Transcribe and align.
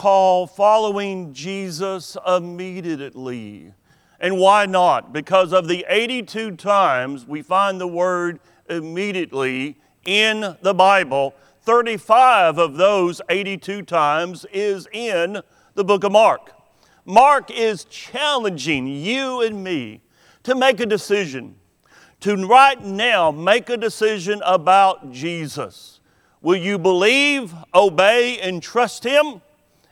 call 0.00 0.46
following 0.46 1.30
Jesus 1.34 2.16
immediately. 2.26 3.74
And 4.18 4.38
why 4.38 4.64
not? 4.64 5.12
Because 5.12 5.52
of 5.52 5.68
the 5.68 5.84
82 5.90 6.52
times 6.52 7.26
we 7.26 7.42
find 7.42 7.78
the 7.78 7.86
word 7.86 8.40
immediately 8.70 9.78
in 10.06 10.56
the 10.62 10.72
Bible, 10.72 11.34
35 11.64 12.56
of 12.56 12.78
those 12.78 13.20
82 13.28 13.82
times 13.82 14.46
is 14.50 14.88
in 14.90 15.42
the 15.74 15.84
book 15.84 16.02
of 16.02 16.12
Mark. 16.12 16.54
Mark 17.04 17.50
is 17.50 17.84
challenging 17.84 18.86
you 18.86 19.42
and 19.42 19.62
me 19.62 20.00
to 20.44 20.54
make 20.54 20.80
a 20.80 20.86
decision, 20.86 21.56
to 22.20 22.46
right 22.46 22.82
now 22.82 23.30
make 23.30 23.68
a 23.68 23.76
decision 23.76 24.40
about 24.46 25.12
Jesus. 25.12 26.00
Will 26.40 26.56
you 26.56 26.78
believe, 26.78 27.52
obey, 27.74 28.40
and 28.40 28.62
trust 28.62 29.04
Him 29.04 29.42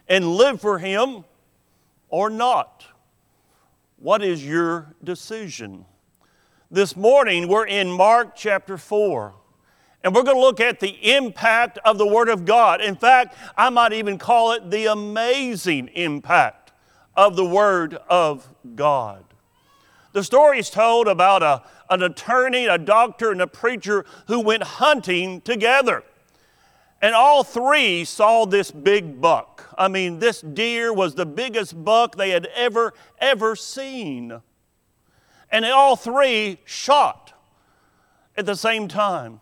and 0.08 0.26
live 0.26 0.60
for 0.60 0.78
Him 0.78 1.24
or 2.08 2.30
not? 2.30 2.86
What 3.96 4.22
is 4.22 4.44
your 4.44 4.94
decision? 5.02 5.84
This 6.70 6.96
morning 6.96 7.48
we're 7.48 7.66
in 7.66 7.90
Mark 7.90 8.36
chapter 8.36 8.78
4. 8.78 9.34
And 10.04 10.14
we're 10.14 10.22
going 10.22 10.36
to 10.36 10.40
look 10.40 10.60
at 10.60 10.80
the 10.80 11.16
impact 11.16 11.78
of 11.84 11.98
the 11.98 12.06
Word 12.06 12.28
of 12.28 12.44
God. 12.44 12.80
In 12.80 12.94
fact, 12.94 13.34
I 13.56 13.68
might 13.68 13.92
even 13.92 14.16
call 14.16 14.52
it 14.52 14.70
the 14.70 14.86
amazing 14.86 15.88
impact 15.88 16.72
of 17.16 17.34
the 17.34 17.44
Word 17.44 17.94
of 18.08 18.48
God. 18.76 19.24
The 20.12 20.22
story 20.22 20.60
is 20.60 20.70
told 20.70 21.08
about 21.08 21.42
a, 21.42 21.62
an 21.90 22.02
attorney, 22.02 22.66
a 22.66 22.78
doctor, 22.78 23.32
and 23.32 23.42
a 23.42 23.46
preacher 23.46 24.04
who 24.28 24.40
went 24.40 24.62
hunting 24.62 25.40
together. 25.40 26.04
And 27.00 27.14
all 27.14 27.44
three 27.44 28.04
saw 28.04 28.44
this 28.44 28.70
big 28.70 29.20
buck. 29.20 29.72
I 29.78 29.86
mean, 29.88 30.18
this 30.18 30.40
deer 30.40 30.92
was 30.92 31.14
the 31.14 31.26
biggest 31.26 31.84
buck 31.84 32.16
they 32.16 32.30
had 32.30 32.46
ever, 32.56 32.92
ever 33.20 33.54
seen. 33.54 34.40
And 35.50 35.64
all 35.64 35.94
three 35.94 36.58
shot 36.64 37.32
at 38.36 38.46
the 38.46 38.56
same 38.56 38.88
time. 38.88 39.40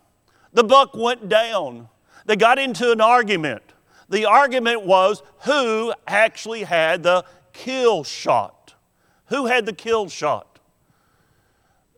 The 0.53 0.64
buck 0.64 0.95
went 0.95 1.28
down. 1.28 1.89
They 2.27 2.36
got 2.36 2.58
into 2.58 2.92
an 2.92 3.00
argument. 3.00 3.62
The 4.08 4.27
argument 4.27 4.84
was 4.84 5.23
who 5.45 5.92
actually 6.06 6.64
had 6.64 7.02
the 7.02 7.25
kill 7.52 8.05
shot. 8.05 8.75
Who 9.27 9.47
had 9.47 9.67
the 9.67 9.73
kill 9.73 10.08
shot? 10.08 10.61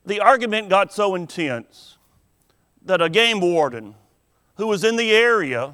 The 0.07 0.21
argument 0.21 0.69
got 0.69 0.93
so 0.93 1.15
intense 1.15 1.99
that 2.85 3.03
a 3.03 3.11
game 3.11 3.41
warden 3.41 3.95
who 4.59 4.67
was 4.67 4.85
in 4.85 4.97
the 4.97 5.11
area, 5.13 5.73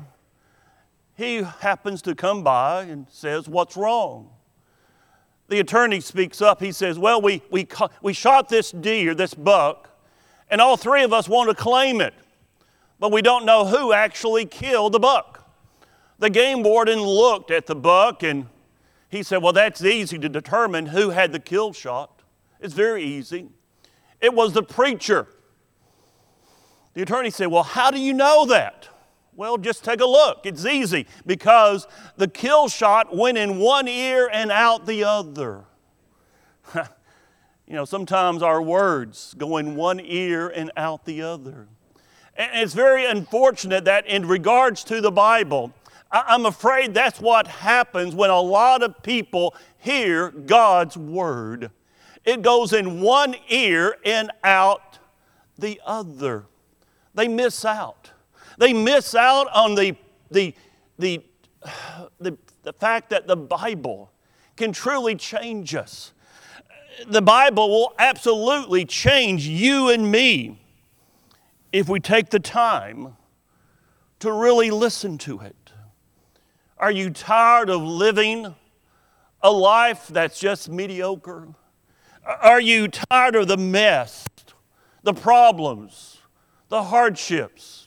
he 1.17 1.43
happens 1.43 2.01
to 2.03 2.15
come 2.15 2.45
by 2.45 2.83
and 2.83 3.07
says, 3.11 3.49
What's 3.49 3.77
wrong? 3.77 4.31
The 5.49 5.59
attorney 5.59 6.01
speaks 6.01 6.41
up. 6.41 6.61
He 6.61 6.71
says, 6.71 6.99
Well, 6.99 7.21
we, 7.21 7.43
we, 7.51 7.67
we 8.01 8.13
shot 8.13 8.49
this 8.49 8.71
deer, 8.71 9.15
this 9.15 9.35
buck, 9.35 9.91
and 10.49 10.61
all 10.61 10.77
three 10.77 11.03
of 11.03 11.13
us 11.13 11.29
want 11.29 11.51
to 11.51 11.57
claim 11.57 12.01
it 12.01 12.15
but 13.05 13.13
we 13.13 13.23
don't 13.23 13.45
know 13.45 13.67
who 13.67 13.93
actually 13.93 14.47
killed 14.47 14.93
the 14.93 14.99
buck. 14.99 15.47
The 16.19 16.31
game 16.31 16.63
warden 16.63 17.01
looked 17.01 17.51
at 17.51 17.67
the 17.67 17.75
buck 17.75 18.23
and 18.23 18.47
he 19.11 19.23
said, 19.23 19.43
Well, 19.43 19.53
that's 19.53 19.85
easy 19.85 20.19
to 20.19 20.29
determine 20.29 20.87
who 20.87 21.11
had 21.11 21.33
the 21.33 21.39
kill 21.39 21.73
shot. 21.73 22.23
It's 22.61 22.73
very 22.75 23.05
easy. 23.05 23.49
It 24.21 24.33
was 24.33 24.53
the 24.55 24.63
preacher. 24.63 25.29
The 26.95 27.03
attorney 27.03 27.31
said, 27.31 27.49
Well, 27.49 27.63
how 27.63 27.91
do 27.91 28.01
you 28.01 28.13
know 28.13 28.47
that? 28.47 28.89
Well, 29.37 29.59
just 29.59 29.85
take 29.85 30.01
a 30.01 30.07
look. 30.07 30.43
It's 30.45 30.65
easy 30.65 31.07
because 31.27 31.89
the 32.17 32.29
kill 32.29 32.69
shot 32.69 33.15
went 33.15 33.37
in 33.37 33.59
one 33.59 33.89
ear 33.89 34.31
and 34.33 34.53
out 34.53 34.87
the 34.87 35.03
other. 35.03 35.65
you 36.75 37.75
know, 37.75 37.85
sometimes 37.85 38.43
our 38.43 38.63
words 38.63 39.35
go 39.37 39.57
in 39.57 39.75
one 39.75 40.01
ear 40.01 40.49
and 40.49 40.71
out 40.77 41.05
the 41.05 41.23
other. 41.23 41.67
And 42.37 42.63
it's 42.63 42.75
very 42.75 43.05
unfortunate 43.07 43.85
that, 43.87 44.07
in 44.07 44.27
regards 44.27 44.85
to 44.85 45.01
the 45.01 45.11
Bible, 45.11 45.73
I'm 46.11 46.47
afraid 46.47 46.95
that's 46.95 47.21
what 47.21 47.49
happens 47.49 48.15
when 48.15 48.31
a 48.31 48.41
lot 48.41 48.85
of 48.85 49.03
people 49.03 49.55
hear 49.79 50.31
God's 50.31 50.97
Word. 50.97 51.71
It 52.25 52.43
goes 52.43 52.73
in 52.73 53.01
one 53.01 53.35
ear 53.49 53.97
and 54.05 54.31
out 54.45 54.99
the 55.59 55.81
other. 55.85 56.47
They 57.15 57.29
miss 57.29 57.65
out. 57.65 58.11
They 58.59 58.73
miss 58.73 59.15
out 59.15 59.49
on 59.55 59.75
the, 59.75 59.97
the, 60.31 60.55
the, 60.99 61.23
the, 62.21 62.37
the 62.63 62.73
fact 62.73 63.11
that 63.11 63.27
the 63.27 63.37
Bible 63.37 64.11
can 64.57 64.73
truly 64.73 65.15
change 65.15 65.75
us. 65.75 66.13
The 67.07 67.23
Bible 67.23 67.69
will 67.69 67.95
absolutely 67.99 68.85
change 68.85 69.47
you 69.47 69.89
and 69.89 70.11
me 70.11 70.61
if 71.73 71.89
we 71.89 71.99
take 71.99 72.31
the 72.31 72.39
time 72.39 73.17
to 74.21 74.33
really 74.33 74.71
listen 74.71 75.19
to 75.19 75.41
it. 75.41 75.73
Are 76.79 76.91
you 76.91 77.11
tired 77.11 77.69
of 77.69 77.83
living 77.83 78.55
a 79.43 79.51
life 79.51 80.07
that's 80.09 80.39
just 80.39 80.69
mediocre? 80.69 81.49
Are 82.25 82.61
you 82.61 82.89
tired 82.89 83.35
of 83.37 83.49
the 83.49 83.57
mess, 83.57 84.27
the 85.03 85.13
problems, 85.13 86.14
the 86.75 86.83
hardships? 86.83 87.87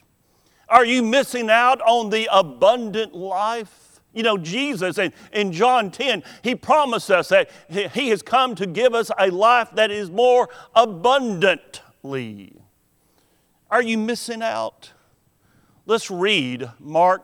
Are 0.70 0.86
you 0.86 1.04
missing 1.04 1.50
out 1.50 1.82
on 1.82 2.10
the 2.10 2.30
abundant 2.32 3.14
life? 3.14 4.00
You 4.14 4.24
know, 4.24 4.38
Jesus 4.38 4.98
in, 4.98 5.12
in 5.34 5.52
John 5.52 5.92
10, 5.92 6.24
he 6.42 6.56
promised 6.56 7.12
us 7.12 7.28
that 7.28 7.52
he 7.70 8.08
has 8.08 8.22
come 8.22 8.56
to 8.56 8.66
give 8.66 8.96
us 8.96 9.12
a 9.20 9.30
life 9.30 9.72
that 9.74 9.92
is 9.92 10.10
more 10.10 10.48
abundantly. 10.74 12.54
Are 13.70 13.82
you 13.82 13.98
missing 13.98 14.42
out? 14.42 14.94
Let's 15.86 16.10
read 16.10 16.70
Mark 16.80 17.24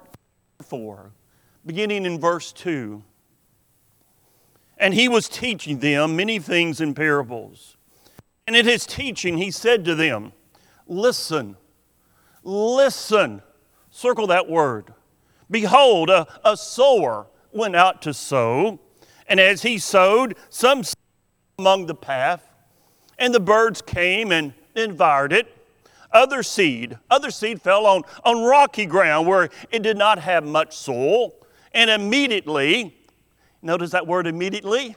4, 0.63 1.13
beginning 1.65 2.05
in 2.05 2.19
verse 2.19 2.51
2. 2.51 3.01
And 4.77 4.93
he 4.93 5.07
was 5.07 5.29
teaching 5.29 5.79
them 5.79 6.17
many 6.17 6.39
things 6.39 6.81
in 6.81 6.93
parables. 6.93 7.77
And 8.45 8.53
in 8.53 8.65
his 8.65 8.85
teaching, 8.85 9.37
he 9.37 9.49
said 9.49 9.85
to 9.85 9.95
them, 9.95 10.33
Listen, 10.87 11.55
listen. 12.43 13.41
Circle 13.89 14.27
that 14.27 14.49
word. 14.49 14.93
Behold, 15.49 16.09
a, 16.09 16.27
a 16.43 16.57
sower 16.57 17.27
went 17.51 17.75
out 17.75 18.01
to 18.03 18.13
sow. 18.13 18.79
And 19.27 19.39
as 19.39 19.61
he 19.61 19.77
sowed, 19.77 20.35
some 20.49 20.83
seed 20.83 20.95
among 21.59 21.85
the 21.85 21.95
path, 21.95 22.49
and 23.19 23.33
the 23.33 23.39
birds 23.39 23.81
came 23.81 24.31
and 24.31 24.53
devoured 24.75 25.31
it 25.31 25.55
other 26.13 26.43
seed. 26.43 26.97
Other 27.09 27.31
seed 27.31 27.61
fell 27.61 27.85
on, 27.85 28.03
on 28.23 28.43
rocky 28.43 28.85
ground 28.85 29.27
where 29.27 29.49
it 29.71 29.81
did 29.81 29.97
not 29.97 30.19
have 30.19 30.43
much 30.45 30.75
soil. 30.77 31.33
And 31.73 31.89
immediately, 31.89 32.95
notice 33.61 33.91
that 33.91 34.05
word 34.05 34.27
immediately? 34.27 34.95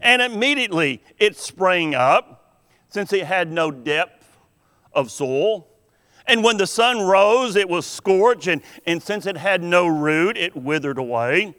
And 0.00 0.22
immediately 0.22 1.02
it 1.18 1.36
sprang 1.36 1.94
up, 1.94 2.62
since 2.88 3.12
it 3.12 3.26
had 3.26 3.52
no 3.52 3.70
depth 3.70 4.23
of 4.94 5.10
soil. 5.10 5.68
And 6.26 6.42
when 6.42 6.56
the 6.56 6.66
sun 6.66 7.02
rose, 7.02 7.54
it 7.56 7.68
was 7.68 7.84
scorched, 7.86 8.46
and, 8.46 8.62
and 8.86 9.02
since 9.02 9.26
it 9.26 9.36
had 9.36 9.62
no 9.62 9.86
root, 9.86 10.36
it 10.36 10.56
withered 10.56 10.98
away. 10.98 11.54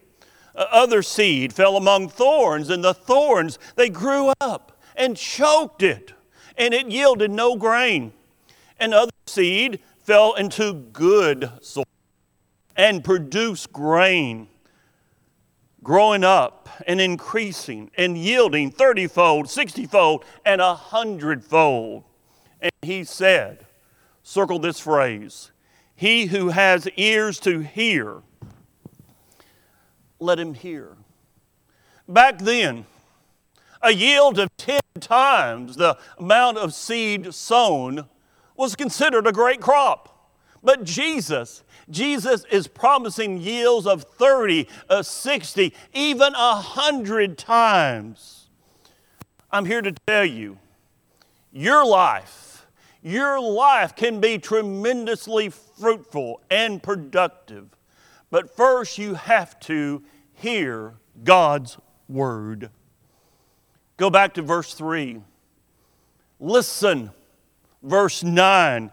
Uh, 0.55 0.65
other 0.71 1.03
seed 1.03 1.53
fell 1.53 1.77
among 1.77 2.09
thorns, 2.09 2.69
and 2.69 2.83
the 2.83 2.93
thorns, 2.93 3.59
they 3.75 3.89
grew 3.89 4.33
up 4.41 4.79
and 4.95 5.15
choked 5.15 5.83
it, 5.83 6.13
and 6.57 6.73
it 6.73 6.87
yielded 6.87 7.29
no 7.29 7.55
grain 7.55 8.11
and 8.79 8.93
other 8.93 9.11
seed 9.27 9.79
fell 10.03 10.33
into 10.33 10.73
good 10.73 11.49
soil 11.61 11.85
and 12.75 13.03
produced 13.03 13.71
grain, 13.71 14.47
growing 15.81 16.23
up 16.23 16.69
and 16.87 16.99
increasing 16.99 17.89
and 17.97 18.17
yielding 18.17 18.69
30 18.69 19.07
fold, 19.07 19.49
60 19.49 19.85
fold, 19.85 20.25
and 20.45 20.61
a 20.61 20.75
hundredfold. 20.75 22.03
And 22.65 22.73
he 22.81 23.03
said, 23.03 23.67
circle 24.23 24.57
this 24.57 24.79
phrase, 24.79 25.51
he 25.95 26.25
who 26.25 26.49
has 26.49 26.87
ears 26.97 27.39
to 27.41 27.59
hear, 27.59 28.23
let 30.19 30.39
him 30.39 30.55
hear. 30.55 30.97
Back 32.07 32.39
then, 32.39 32.87
a 33.83 33.91
yield 33.91 34.39
of 34.39 34.49
10 34.57 34.81
times 34.99 35.75
the 35.75 35.95
amount 36.17 36.57
of 36.57 36.73
seed 36.73 37.35
sown 37.35 38.05
was 38.57 38.75
considered 38.75 39.27
a 39.27 39.31
great 39.31 39.61
crop. 39.61 40.31
But 40.63 40.85
Jesus, 40.85 41.63
Jesus 41.87 42.45
is 42.49 42.65
promising 42.65 43.39
yields 43.39 43.85
of 43.85 44.05
30, 44.05 44.67
uh, 44.89 45.03
60, 45.03 45.71
even 45.93 46.33
100 46.33 47.37
times. 47.37 48.49
I'm 49.51 49.65
here 49.65 49.83
to 49.83 49.91
tell 50.07 50.25
you, 50.25 50.57
your 51.51 51.85
life, 51.85 52.44
your 53.05 53.39
life 53.39 53.95
can 53.95 54.19
be 54.19 54.39
tremendously 54.39 55.49
fruitful 55.49 56.41
and 56.49 56.81
productive. 56.81 57.67
But 58.31 58.55
first, 58.55 58.97
you 58.97 59.13
have 59.13 59.59
to 59.61 60.01
hear 60.33 60.95
God's 61.23 61.77
word. 62.09 62.71
Go 63.97 64.09
back 64.09 64.33
to 64.33 64.41
verse 64.41 64.73
3. 64.73 65.21
Listen, 66.39 67.11
verse 67.83 68.23
9. 68.23 68.89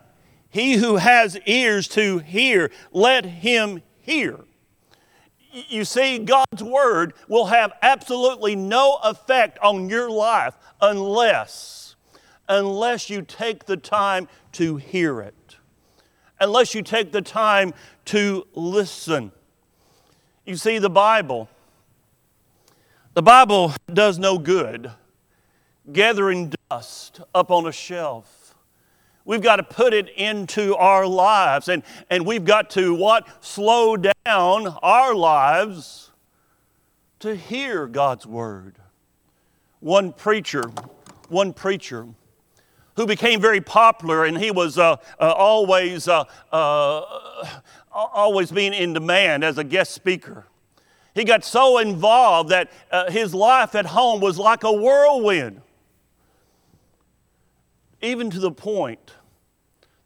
He 0.50 0.74
who 0.74 0.96
has 0.96 1.38
ears 1.46 1.88
to 1.88 2.18
hear, 2.18 2.70
let 2.92 3.24
him 3.24 3.80
hear. 4.02 4.40
You 5.68 5.86
see, 5.86 6.18
God's 6.18 6.62
word 6.62 7.14
will 7.28 7.46
have 7.46 7.72
absolutely 7.80 8.56
no 8.56 8.98
effect 9.04 9.58
on 9.60 9.88
your 9.88 10.10
life 10.10 10.54
unless, 10.82 11.81
unless 12.48 13.08
you 13.08 13.22
take 13.22 13.66
the 13.66 13.76
time 13.76 14.28
to 14.52 14.76
hear 14.76 15.20
it, 15.20 15.56
unless 16.40 16.74
you 16.74 16.82
take 16.82 17.12
the 17.12 17.22
time 17.22 17.72
to 18.06 18.46
listen. 18.54 19.32
You 20.44 20.56
see, 20.56 20.78
the 20.78 20.90
Bible, 20.90 21.48
the 23.14 23.22
Bible 23.22 23.72
does 23.92 24.18
no 24.18 24.38
good 24.38 24.90
gathering 25.90 26.52
dust 26.70 27.20
up 27.34 27.50
on 27.50 27.66
a 27.66 27.72
shelf. 27.72 28.54
We've 29.24 29.42
got 29.42 29.56
to 29.56 29.62
put 29.62 29.94
it 29.94 30.08
into 30.10 30.74
our 30.76 31.06
lives, 31.06 31.68
and, 31.68 31.82
and 32.10 32.26
we've 32.26 32.44
got 32.44 32.70
to 32.70 32.94
what? 32.94 33.26
Slow 33.44 33.96
down 33.96 34.66
our 34.82 35.14
lives 35.14 36.10
to 37.20 37.36
hear 37.36 37.86
God's 37.86 38.26
word. 38.26 38.76
One 39.78 40.12
preacher, 40.12 40.72
one 41.28 41.52
preacher 41.52 42.08
who 42.96 43.06
became 43.06 43.40
very 43.40 43.60
popular, 43.60 44.24
and 44.24 44.38
he 44.38 44.50
was 44.50 44.78
uh, 44.78 44.96
uh, 45.20 45.32
always, 45.32 46.08
uh, 46.08 46.24
uh 46.50 47.02
always 47.90 48.50
being 48.50 48.74
in 48.74 48.92
demand 48.92 49.44
as 49.44 49.58
a 49.58 49.64
guest 49.64 49.92
speaker. 49.92 50.46
He 51.14 51.24
got 51.24 51.44
so 51.44 51.78
involved 51.78 52.50
that 52.50 52.70
uh, 52.90 53.10
his 53.10 53.34
life 53.34 53.74
at 53.74 53.86
home 53.86 54.20
was 54.20 54.38
like 54.38 54.64
a 54.64 54.72
whirlwind, 54.72 55.60
even 58.00 58.30
to 58.30 58.40
the 58.40 58.52
point 58.52 59.12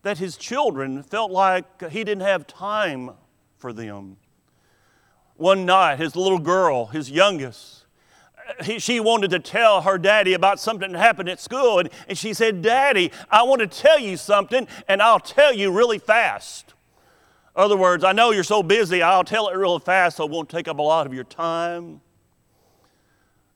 that 0.03 0.19
his 0.19 0.37
children 0.37 1.03
felt 1.03 1.31
like 1.31 1.91
he 1.91 2.05
didn't 2.05 2.23
have 2.23 2.47
time 2.47 3.11
for 3.59 3.73
them. 3.73 4.17
One 5.37 5.67
night, 5.67 5.99
his 5.99 6.17
little 6.17 6.39
girl, 6.39 6.87
his 6.87 7.11
youngest, 7.11 7.86
he, 8.65 8.79
she 8.79 9.01
wanted 9.01 9.31
to 9.31 9.39
tell 9.39 9.83
her 9.83 9.99
daddy 9.99 10.35
about 10.35 10.61
something 10.61 10.93
that 10.93 10.99
happened 10.99 11.29
at 11.29 11.41
school. 11.41 11.79
And, 11.79 11.91
and 12.09 12.17
she 12.17 12.33
said, 12.33 12.63
Daddy, 12.63 13.13
I 13.31 13.43
want 13.43 13.61
to 13.61 13.67
tell 13.67 13.99
you 13.99 14.17
something, 14.17 14.67
and 14.89 15.03
I'll 15.03 15.21
tell 15.21 15.53
you 15.53 15.73
really 15.73 15.99
fast. 15.99 16.75
Other 17.55 17.77
words, 17.77 18.05
I 18.05 18.13
know 18.13 18.33
you're 18.33 18.45
so 18.45 18.63
busy, 18.63 19.03
I'll 19.03 19.25
tell 19.25 19.49
it 19.49 19.57
real 19.57 19.79
fast 19.79 20.19
so 20.19 20.25
it 20.25 20.31
won't 20.31 20.49
take 20.49 20.69
up 20.69 20.79
a 20.79 20.83
lot 20.83 21.07
of 21.07 21.15
your 21.15 21.25
time. 21.25 22.03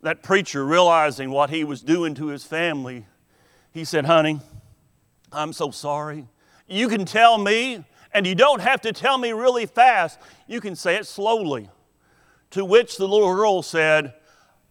That 0.03 0.23
preacher, 0.23 0.65
realizing 0.65 1.31
what 1.31 1.51
he 1.51 1.65
was 1.65 1.83
doing 1.83 2.15
to 2.15 2.29
his 2.29 2.43
family, 2.45 3.07
he 3.73 3.85
said, 3.85 4.07
Honey, 4.07 4.41
I'm 5.31 5.53
so 5.53 5.71
sorry. 5.71 6.27
You 6.67 6.89
can 6.89 7.05
tell 7.05 7.37
me, 7.37 7.85
and 8.15 8.27
you 8.27 8.35
don't 8.35 8.63
have 8.63 8.81
to 8.83 8.93
tell 8.93 9.19
me 9.19 9.33
really 9.33 9.67
fast. 9.67 10.19
You 10.47 10.61
can 10.61 10.75
say 10.75 10.97
it 10.97 11.07
slowly. 11.07 11.69
To 12.53 12.65
which 12.65 12.97
the 12.97 13.07
little 13.07 13.33
girl 13.33 13.63
said, 13.63 14.15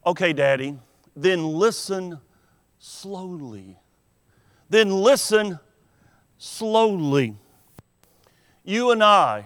Okay, 0.09 0.33
Daddy, 0.33 0.75
then 1.15 1.45
listen 1.45 2.19
slowly. 2.79 3.77
Then 4.67 4.89
listen 4.89 5.59
slowly. 6.39 7.35
You 8.63 8.89
and 8.89 9.03
I, 9.03 9.45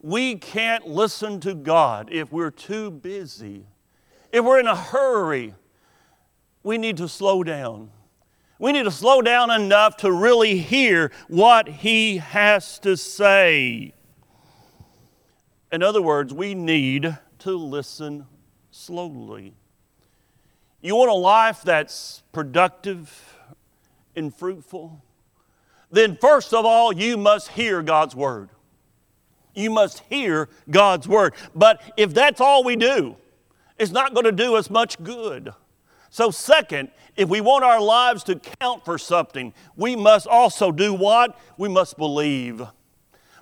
we 0.00 0.36
can't 0.36 0.86
listen 0.86 1.40
to 1.40 1.52
God 1.52 2.10
if 2.12 2.30
we're 2.30 2.52
too 2.52 2.92
busy. 2.92 3.66
If 4.30 4.44
we're 4.44 4.60
in 4.60 4.68
a 4.68 4.76
hurry, 4.76 5.56
we 6.62 6.78
need 6.78 6.98
to 6.98 7.08
slow 7.08 7.42
down. 7.42 7.90
We 8.60 8.70
need 8.70 8.84
to 8.84 8.92
slow 8.92 9.20
down 9.20 9.50
enough 9.50 9.96
to 9.96 10.12
really 10.12 10.58
hear 10.58 11.10
what 11.26 11.66
He 11.66 12.18
has 12.18 12.78
to 12.80 12.96
say. 12.96 13.94
In 15.72 15.82
other 15.82 16.00
words, 16.00 16.32
we 16.32 16.54
need 16.54 17.18
to 17.40 17.56
listen 17.56 18.26
slowly. 18.70 19.57
You 20.80 20.94
want 20.96 21.10
a 21.10 21.14
life 21.14 21.62
that's 21.62 22.22
productive 22.32 23.36
and 24.14 24.34
fruitful? 24.34 25.02
then 25.90 26.16
first 26.16 26.52
of 26.52 26.64
all, 26.64 26.92
you 26.92 27.16
must 27.16 27.48
hear 27.48 27.82
God's 27.82 28.14
word. 28.14 28.50
You 29.54 29.70
must 29.70 30.00
hear 30.10 30.48
God's 30.70 31.08
word. 31.08 31.34
But 31.54 31.80
if 31.96 32.14
that's 32.14 32.40
all 32.40 32.62
we 32.62 32.76
do, 32.76 33.16
it's 33.78 33.90
not 33.90 34.14
going 34.14 34.24
to 34.24 34.32
do 34.32 34.54
us 34.56 34.70
much 34.70 35.02
good. 35.02 35.52
So, 36.10 36.30
second, 36.30 36.90
if 37.16 37.28
we 37.28 37.40
want 37.40 37.64
our 37.64 37.80
lives 37.80 38.22
to 38.24 38.36
count 38.36 38.84
for 38.84 38.98
something, 38.98 39.52
we 39.76 39.96
must 39.96 40.26
also 40.26 40.72
do 40.72 40.94
what? 40.94 41.38
We 41.56 41.68
must 41.68 41.96
believe. 41.96 42.62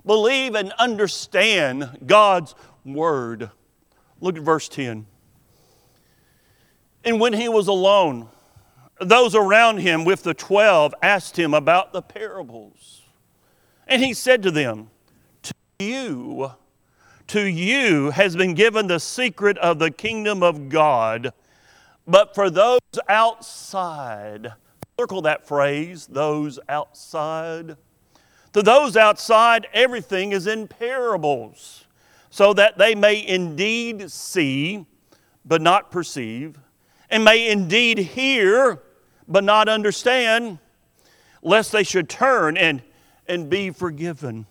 Believe 0.05 0.55
and 0.55 0.71
understand 0.73 1.99
God's 2.05 2.55
word. 2.83 3.51
Look 4.19 4.37
at 4.37 4.43
verse 4.43 4.69
10. 4.69 5.05
And 7.07 7.21
when 7.21 7.31
he 7.31 7.47
was 7.47 7.69
alone, 7.69 8.27
those 8.99 9.33
around 9.33 9.77
him 9.77 10.03
with 10.03 10.23
the 10.23 10.33
twelve 10.33 10.93
asked 11.01 11.39
him 11.39 11.53
about 11.53 11.93
the 11.93 12.01
parables. 12.01 13.03
And 13.87 14.03
he 14.03 14.13
said 14.13 14.43
to 14.43 14.51
them, 14.51 14.89
To 15.43 15.53
you, 15.79 16.51
to 17.27 17.45
you 17.45 18.09
has 18.09 18.35
been 18.35 18.55
given 18.55 18.87
the 18.87 18.99
secret 18.99 19.57
of 19.59 19.79
the 19.79 19.89
kingdom 19.89 20.43
of 20.43 20.67
God, 20.67 21.31
but 22.05 22.35
for 22.35 22.49
those 22.49 22.81
outside, 23.07 24.51
circle 24.99 25.21
that 25.21 25.47
phrase, 25.47 26.07
those 26.07 26.59
outside. 26.67 27.77
To 28.51 28.61
those 28.61 28.97
outside, 28.97 29.67
everything 29.71 30.33
is 30.33 30.45
in 30.45 30.67
parables, 30.67 31.85
so 32.29 32.51
that 32.51 32.77
they 32.77 32.95
may 32.95 33.25
indeed 33.25 34.11
see, 34.11 34.85
but 35.45 35.61
not 35.61 35.89
perceive, 35.89 36.57
and 37.09 37.23
may 37.23 37.49
indeed 37.49 37.97
hear, 37.97 38.79
but 39.27 39.43
not 39.43 39.69
understand, 39.69 40.59
lest 41.41 41.71
they 41.71 41.83
should 41.83 42.09
turn 42.09 42.57
and, 42.57 42.81
and 43.27 43.49
be 43.49 43.71
forgiven. 43.71 44.45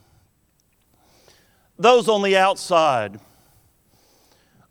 Those 1.78 2.08
on 2.08 2.22
the 2.22 2.36
outside 2.36 3.20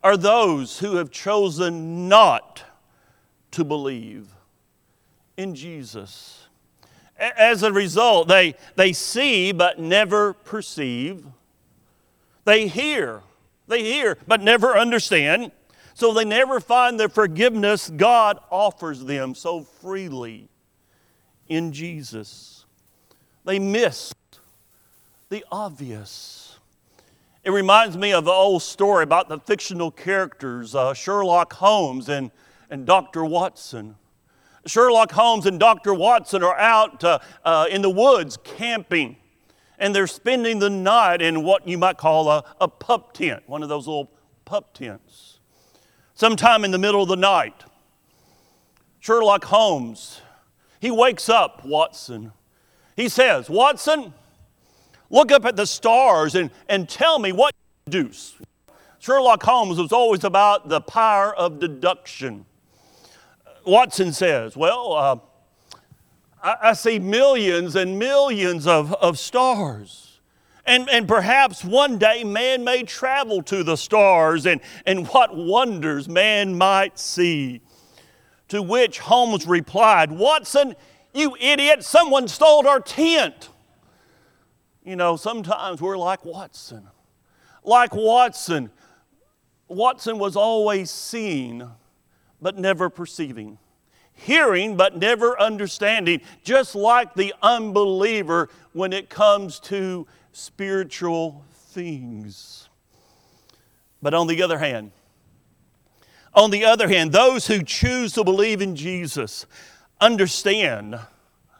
are 0.04 0.18
those 0.18 0.80
who 0.80 0.96
have 0.96 1.12
chosen 1.12 2.08
not 2.08 2.64
to 3.52 3.64
believe 3.64 4.28
in 5.38 5.56
Jesus. 5.56 6.48
As 7.18 7.64
a 7.64 7.71
result, 7.71 8.28
they, 8.28 8.56
they 8.76 8.92
see 8.94 9.52
but 9.52 9.80
never 9.80 10.33
perceive. 10.33 11.26
They 12.44 12.68
hear, 12.68 13.21
they 13.68 13.83
hear 13.83 14.18
but 14.28 14.42
never 14.42 14.78
understand. 14.78 15.52
So 15.95 16.11
they 16.11 16.25
never 16.25 16.59
find 16.59 16.99
the 16.99 17.07
forgiveness 17.07 17.90
God 17.90 18.37
offers 18.52 19.06
them 19.06 19.33
so 19.33 19.61
freely 19.61 20.49
in 21.47 21.71
Jesus. 21.71 22.66
They 23.45 23.59
miss 23.59 24.14
the 25.30 25.45
obvious. 25.49 26.59
It 27.45 27.52
reminds 27.52 27.97
me 27.97 28.11
of 28.11 28.25
the 28.25 28.31
old 28.31 28.61
story 28.61 29.04
about 29.04 29.30
the 29.30 29.40
fictional 29.40 29.90
characters 29.90 30.75
uh, 30.75 30.94
Sherlock 30.94 31.54
Holmes 31.54 32.09
and, 32.09 32.30
and 32.69 32.85
Dr. 32.85 33.23
Watson. 33.23 33.95
Sherlock 34.66 35.14
Holmes 35.14 35.45
and 35.45 35.57
Dr. 35.57 35.94
Watson 35.94 36.44
are 36.44 36.57
out 36.57 37.06
uh, 37.06 37.19
uh, 37.45 37.68
in 37.71 37.81
the 37.81 37.90
woods 37.90 38.37
camping, 38.44 39.16
and 39.80 39.95
they're 39.95 40.07
spending 40.07 40.59
the 40.59 40.69
night 40.69 41.21
in 41.21 41.42
what 41.42 41.66
you 41.66 41.78
might 41.78 41.95
call 41.95 42.28
a, 42.28 42.44
a 42.59 42.68
pup 42.68 43.14
tent, 43.14 43.44
one 43.47 43.64
of 43.64 43.69
those 43.69 43.87
little 43.87 44.11
pup 44.44 44.73
tents 44.73 45.34
sometime 46.16 46.66
in 46.66 46.72
the 46.72 46.78
middle 46.78 47.04
of 47.04 47.10
the 47.10 47.16
night. 47.16 47.64
Sherlock 49.00 49.45
Holmes, 49.45 50.22
he 50.80 50.90
wakes 50.90 51.30
up 51.30 51.64
Watson. 51.64 52.31
He 52.95 53.07
says, 53.07 53.50
Watson, 53.50 54.14
look 55.10 55.31
up 55.31 55.45
at 55.45 55.56
the 55.56 55.68
stars 55.68 56.34
and, 56.34 56.50
and 56.68 56.90
tell 56.90 57.19
me 57.19 57.31
what 57.31 57.54
you 57.86 57.92
do. 57.92 58.12
Sherlock 59.00 59.44
Holmes 59.44 59.78
was 59.78 59.92
always 59.92 60.24
about 60.24 60.69
the 60.69 60.81
power 60.81 61.36
of 61.36 61.60
deduction. 61.60 62.45
Watson 63.66 64.12
says, 64.12 64.57
Well, 64.57 64.94
uh, 64.94 65.18
I, 66.42 66.69
I 66.69 66.74
see 66.74 66.98
millions 66.98 67.76
and 67.76 68.00
millions 68.00 68.66
of, 68.66 68.94
of 68.94 69.19
stars. 69.19 70.05
And, 70.66 70.90
and 70.90 71.07
perhaps 71.07 71.64
one 71.64 71.98
day 71.98 72.24
man 72.24 72.64
may 72.64 72.84
travel 72.84 73.44
to 73.44 73.64
the 73.64 73.76
stars 73.76 74.45
and, 74.45 74.62
and 74.86 75.07
what 75.10 75.36
wonders 75.36 76.10
man 76.10 76.57
might 76.57 76.98
see. 76.98 77.62
To 78.50 78.62
which 78.62 79.00
Holmes 79.00 79.45
replied, 79.48 80.12
Watson, 80.12 80.76
you 81.14 81.36
idiot, 81.40 81.84
someone 81.84 82.28
stole 82.28 82.68
our 82.68 82.80
tent. 82.80 83.50
You 84.84 84.95
know, 84.95 85.16
sometimes 85.16 85.81
we're 85.81 85.98
like 85.98 86.26
Watson. 86.26 86.88
Like 87.64 87.95
Watson, 87.95 88.69
Watson 89.68 90.19
was 90.19 90.36
always 90.36 90.92
seeing 90.92 91.68
but 92.42 92.57
never 92.57 92.90
perceiving, 92.90 93.57
hearing 94.14 94.78
but 94.78 94.98
never 94.98 95.40
understanding, 95.40 96.22
just 96.44 96.76
like 96.76 97.16
the 97.16 97.34
unbeliever 97.42 98.50
when 98.74 98.94
it 98.94 99.10
comes 99.10 99.60
to 99.62 100.06
spiritual 100.35 101.45
things. 101.54 102.68
But 104.01 104.13
on 104.13 104.27
the 104.27 104.44
other 104.44 104.57
hand, 104.57 104.92
on 106.33 106.51
the 106.51 106.65
other 106.65 106.89
hand, 106.89 107.13
those 107.13 107.47
who 107.47 107.63
choose 107.63 108.11
to 108.13 108.23
believe 108.25 108.61
in 108.61 108.75
Jesus 108.75 109.45
understand 110.01 110.99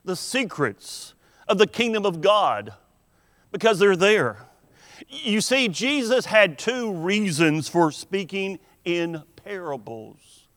the 0.04 0.18
secrets 0.18 1.14
of 1.48 1.58
the 1.58 1.68
kingdom 1.68 2.06
of 2.06 2.20
God 2.20 2.74
because 3.54 3.80
they're 3.80 3.96
there. 3.96 4.40
You 5.08 5.40
see, 5.40 5.70
Jesus 5.70 6.26
had 6.26 6.60
two 6.60 6.92
reasons 6.92 7.70
for 7.70 7.94
speaking 7.94 8.60
in 8.84 9.24
parables. 9.38 10.50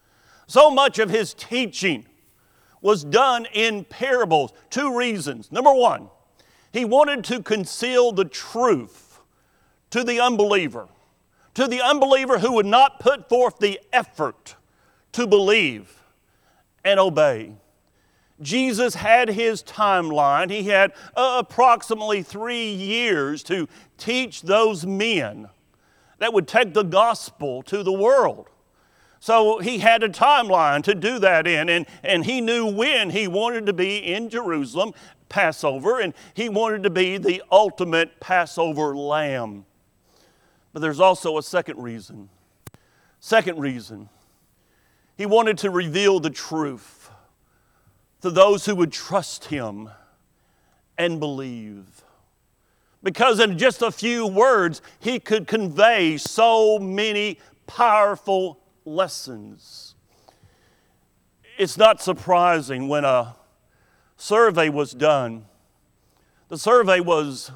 So 0.48 0.70
much 0.70 0.98
of 0.98 1.08
his 1.08 1.34
teaching 1.34 2.04
was 2.80 3.04
done 3.04 3.46
in 3.52 3.84
parables. 3.84 4.52
Two 4.70 4.96
reasons. 4.96 5.52
Number 5.52 5.72
one, 5.72 6.08
he 6.72 6.84
wanted 6.84 7.24
to 7.24 7.42
conceal 7.42 8.12
the 8.12 8.24
truth 8.24 9.20
to 9.90 10.04
the 10.04 10.20
unbeliever, 10.20 10.88
to 11.54 11.66
the 11.66 11.80
unbeliever 11.80 12.38
who 12.38 12.52
would 12.52 12.66
not 12.66 13.00
put 13.00 13.28
forth 13.28 13.58
the 13.58 13.80
effort 13.92 14.56
to 15.12 15.26
believe 15.26 16.02
and 16.84 17.00
obey. 17.00 17.52
Jesus 18.40 18.94
had 18.94 19.28
his 19.30 19.62
timeline. 19.62 20.50
He 20.50 20.64
had 20.64 20.92
uh, 21.16 21.42
approximately 21.44 22.22
three 22.22 22.72
years 22.72 23.42
to 23.44 23.68
teach 23.96 24.42
those 24.42 24.86
men 24.86 25.48
that 26.18 26.32
would 26.32 26.46
take 26.46 26.74
the 26.74 26.84
gospel 26.84 27.62
to 27.64 27.82
the 27.82 27.92
world. 27.92 28.48
So 29.20 29.58
he 29.58 29.78
had 29.78 30.04
a 30.04 30.08
timeline 30.08 30.82
to 30.84 30.94
do 30.94 31.18
that 31.18 31.46
in, 31.46 31.68
and, 31.68 31.86
and 32.04 32.24
he 32.24 32.40
knew 32.40 32.66
when 32.66 33.10
he 33.10 33.26
wanted 33.26 33.66
to 33.66 33.72
be 33.72 33.98
in 33.98 34.28
Jerusalem, 34.28 34.94
Passover, 35.28 36.00
and 36.00 36.14
he 36.34 36.48
wanted 36.48 36.82
to 36.84 36.90
be 36.90 37.18
the 37.18 37.42
ultimate 37.50 38.20
Passover 38.20 38.96
lamb. 38.96 39.66
But 40.72 40.80
there's 40.80 41.00
also 41.00 41.38
a 41.38 41.42
second 41.42 41.82
reason. 41.82 42.28
Second 43.20 43.58
reason, 43.58 44.08
he 45.16 45.26
wanted 45.26 45.58
to 45.58 45.70
reveal 45.70 46.20
the 46.20 46.30
truth 46.30 47.10
to 48.20 48.30
those 48.30 48.64
who 48.66 48.76
would 48.76 48.92
trust 48.92 49.46
him 49.46 49.90
and 50.96 51.18
believe. 51.18 52.04
Because 53.02 53.40
in 53.40 53.58
just 53.58 53.82
a 53.82 53.92
few 53.92 54.26
words, 54.26 54.82
he 54.98 55.20
could 55.20 55.46
convey 55.46 56.16
so 56.16 56.78
many 56.78 57.38
powerful 57.66 58.60
lessons. 58.84 59.94
It's 61.56 61.76
not 61.76 62.00
surprising 62.00 62.88
when 62.88 63.04
a 63.04 63.34
survey 64.18 64.68
was 64.68 64.92
done. 64.92 65.46
The 66.48 66.58
survey 66.58 67.00
was 67.00 67.50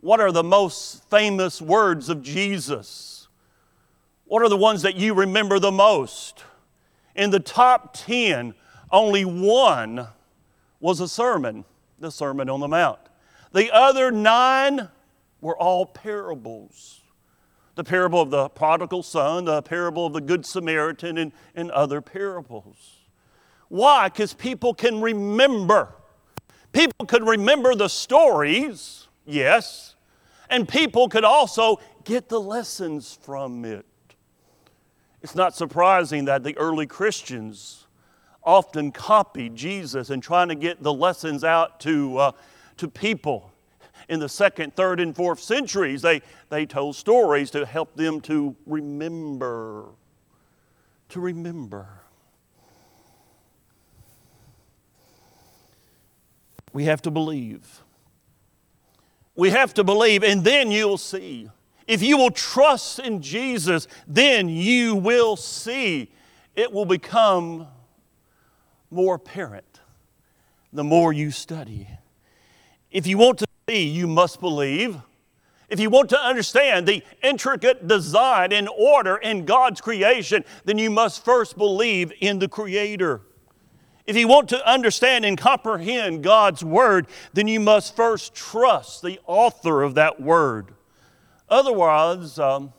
what 0.00 0.20
are 0.20 0.32
the 0.32 0.42
most 0.42 1.08
famous 1.08 1.62
words 1.62 2.08
of 2.08 2.22
Jesus? 2.22 3.28
What 4.26 4.42
are 4.42 4.48
the 4.48 4.56
ones 4.56 4.82
that 4.82 4.96
you 4.96 5.14
remember 5.14 5.58
the 5.58 5.70
most? 5.70 6.44
In 7.14 7.30
the 7.30 7.40
top 7.40 7.94
10 7.94 8.54
only 8.90 9.24
one 9.24 10.08
was 10.80 11.00
a 11.00 11.08
sermon, 11.08 11.64
the 11.98 12.10
Sermon 12.10 12.50
on 12.50 12.60
the 12.60 12.68
Mount. 12.68 12.98
The 13.52 13.70
other 13.72 14.10
nine 14.10 14.88
were 15.40 15.56
all 15.56 15.86
parables. 15.86 17.00
The 17.74 17.84
parable 17.84 18.20
of 18.20 18.30
the 18.30 18.48
prodigal 18.48 19.02
son, 19.02 19.44
the 19.44 19.62
parable 19.62 20.06
of 20.06 20.12
the 20.12 20.20
Good 20.20 20.44
Samaritan, 20.44 21.16
and, 21.16 21.32
and 21.54 21.70
other 21.70 22.00
parables. 22.00 23.01
Why? 23.72 24.10
Because 24.10 24.34
people 24.34 24.74
can 24.74 25.00
remember. 25.00 25.94
People 26.72 27.06
could 27.06 27.26
remember 27.26 27.74
the 27.74 27.88
stories, 27.88 29.08
yes, 29.24 29.94
and 30.50 30.68
people 30.68 31.08
could 31.08 31.24
also 31.24 31.80
get 32.04 32.28
the 32.28 32.38
lessons 32.38 33.18
from 33.22 33.64
it. 33.64 33.86
It's 35.22 35.34
not 35.34 35.56
surprising 35.56 36.26
that 36.26 36.44
the 36.44 36.54
early 36.58 36.86
Christians 36.86 37.86
often 38.44 38.92
copied 38.92 39.56
Jesus 39.56 40.10
and 40.10 40.22
trying 40.22 40.48
to 40.48 40.54
get 40.54 40.82
the 40.82 40.92
lessons 40.92 41.42
out 41.42 41.80
to, 41.80 42.18
uh, 42.18 42.32
to 42.76 42.88
people. 42.88 43.52
In 44.10 44.20
the 44.20 44.28
second, 44.28 44.76
third, 44.76 45.00
and 45.00 45.16
fourth 45.16 45.40
centuries, 45.40 46.02
they, 46.02 46.20
they 46.50 46.66
told 46.66 46.94
stories 46.94 47.50
to 47.52 47.64
help 47.64 47.96
them 47.96 48.20
to 48.22 48.54
remember. 48.66 49.86
To 51.08 51.20
remember. 51.20 52.01
We 56.72 56.84
have 56.84 57.02
to 57.02 57.10
believe. 57.10 57.82
We 59.34 59.50
have 59.50 59.74
to 59.74 59.84
believe, 59.84 60.22
and 60.22 60.44
then 60.44 60.70
you'll 60.70 60.98
see. 60.98 61.48
If 61.86 62.02
you 62.02 62.16
will 62.16 62.30
trust 62.30 62.98
in 62.98 63.22
Jesus, 63.22 63.88
then 64.06 64.48
you 64.48 64.94
will 64.94 65.36
see. 65.36 66.12
It 66.54 66.72
will 66.72 66.84
become 66.84 67.66
more 68.90 69.14
apparent 69.14 69.80
the 70.72 70.84
more 70.84 71.12
you 71.12 71.30
study. 71.30 71.88
If 72.90 73.06
you 73.06 73.18
want 73.18 73.38
to 73.38 73.46
see, 73.68 73.88
you 73.88 74.06
must 74.06 74.40
believe. 74.40 74.98
If 75.68 75.80
you 75.80 75.88
want 75.88 76.10
to 76.10 76.20
understand 76.20 76.86
the 76.86 77.02
intricate 77.22 77.88
design 77.88 78.52
and 78.52 78.68
order 78.68 79.16
in 79.16 79.46
God's 79.46 79.80
creation, 79.80 80.44
then 80.64 80.76
you 80.76 80.90
must 80.90 81.24
first 81.24 81.56
believe 81.56 82.12
in 82.20 82.38
the 82.38 82.48
Creator. 82.48 83.22
If 84.04 84.16
you 84.16 84.26
want 84.26 84.48
to 84.48 84.68
understand 84.68 85.24
and 85.24 85.38
comprehend 85.38 86.24
God's 86.24 86.64
Word, 86.64 87.06
then 87.32 87.46
you 87.46 87.60
must 87.60 87.94
first 87.94 88.34
trust 88.34 89.02
the 89.02 89.20
author 89.26 89.82
of 89.82 89.94
that 89.94 90.20
Word. 90.20 90.74
Otherwise, 91.48 92.38
um, 92.38 92.72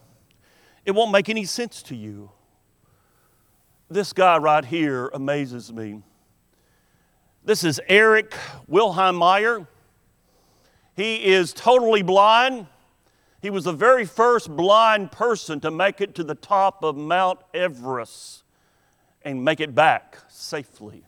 it 0.85 0.91
won't 0.91 1.11
make 1.11 1.29
any 1.29 1.45
sense 1.45 1.81
to 1.83 1.95
you. 1.95 2.31
This 3.89 4.11
guy 4.11 4.37
right 4.37 4.65
here 4.65 5.09
amazes 5.13 5.71
me. 5.71 6.01
This 7.45 7.63
is 7.63 7.79
Eric 7.87 8.33
Wilhelm 8.67 9.15
Meyer. 9.15 9.67
He 10.95 11.25
is 11.25 11.53
totally 11.53 12.01
blind. 12.01 12.67
He 13.41 13.49
was 13.49 13.65
the 13.65 13.73
very 13.73 14.05
first 14.05 14.53
blind 14.53 15.11
person 15.11 15.59
to 15.61 15.71
make 15.71 16.01
it 16.01 16.15
to 16.15 16.23
the 16.23 16.35
top 16.35 16.83
of 16.83 16.95
Mount 16.95 17.39
Everest 17.53 18.43
and 19.23 19.43
make 19.43 19.59
it 19.59 19.73
back 19.75 20.17
safely. 20.29 21.03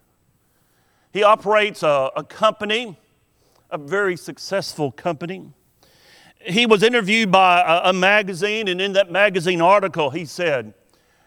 He 1.16 1.24
operates 1.24 1.82
a, 1.82 2.12
a 2.18 2.26
company, 2.26 3.00
a 3.72 3.78
very 3.78 4.18
successful 4.18 4.92
company. 4.92 5.50
He 6.42 6.66
was 6.66 6.84
interviewed 6.84 7.32
by 7.32 7.62
a, 7.62 7.92
a 7.92 7.94
magazine, 7.94 8.68
and 8.68 8.82
in 8.82 8.92
that 8.92 9.10
magazine 9.10 9.62
article, 9.62 10.10
he 10.10 10.26
said, 10.26 10.74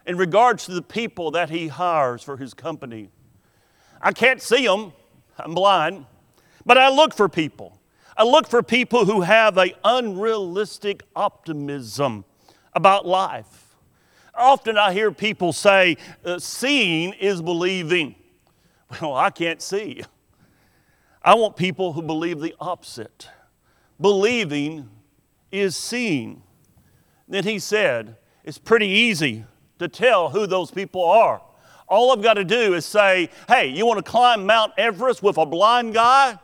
in 0.05 0.15
regards 0.15 0.67
to 0.67 0.75
the 0.75 0.83
people 0.83 1.31
that 1.31 1.49
he 1.49 1.69
hires 1.69 2.21
for 2.21 2.37
his 2.37 2.53
company. 2.53 3.09
I 3.99 4.11
can't 4.11 4.43
see 4.43 4.67
them, 4.67 4.93
I'm 5.39 5.55
blind, 5.55 6.05
but 6.67 6.77
I 6.77 6.89
look 6.89 7.15
for 7.15 7.27
people. 7.27 7.81
I 8.15 8.25
look 8.25 8.47
for 8.47 8.61
people 8.61 9.05
who 9.05 9.21
have 9.21 9.57
an 9.57 9.71
unrealistic 9.83 11.01
optimism 11.15 12.25
about 12.73 13.07
life. 13.07 13.75
Often 14.35 14.77
I 14.77 14.93
hear 14.93 15.11
people 15.11 15.51
say, 15.51 15.97
uh, 16.23 16.37
seeing 16.37 17.13
is 17.13 17.41
believing. 17.41 18.13
Well, 19.01 19.15
I 19.15 19.29
can't 19.29 19.61
see. 19.61 20.03
I 21.21 21.35
want 21.35 21.55
people 21.55 21.93
who 21.93 22.01
believe 22.01 22.39
the 22.39 22.55
opposite. 22.59 23.27
Believing 23.99 24.89
is 25.51 25.75
seeing. 25.75 26.41
Then 27.27 27.43
he 27.43 27.59
said, 27.59 28.17
it's 28.43 28.57
pretty 28.57 28.87
easy 28.87 29.45
to 29.77 29.87
tell 29.87 30.29
who 30.29 30.47
those 30.47 30.71
people 30.71 31.03
are. 31.03 31.41
All 31.87 32.11
I've 32.11 32.21
got 32.21 32.35
to 32.35 32.43
do 32.43 32.73
is 32.73 32.85
say, 32.85 33.29
hey, 33.47 33.67
you 33.67 33.85
want 33.85 34.03
to 34.03 34.09
climb 34.09 34.45
Mount 34.45 34.73
Everest 34.77 35.21
with 35.21 35.37
a 35.37 35.45
blind 35.45 35.93
guy? 35.93 36.37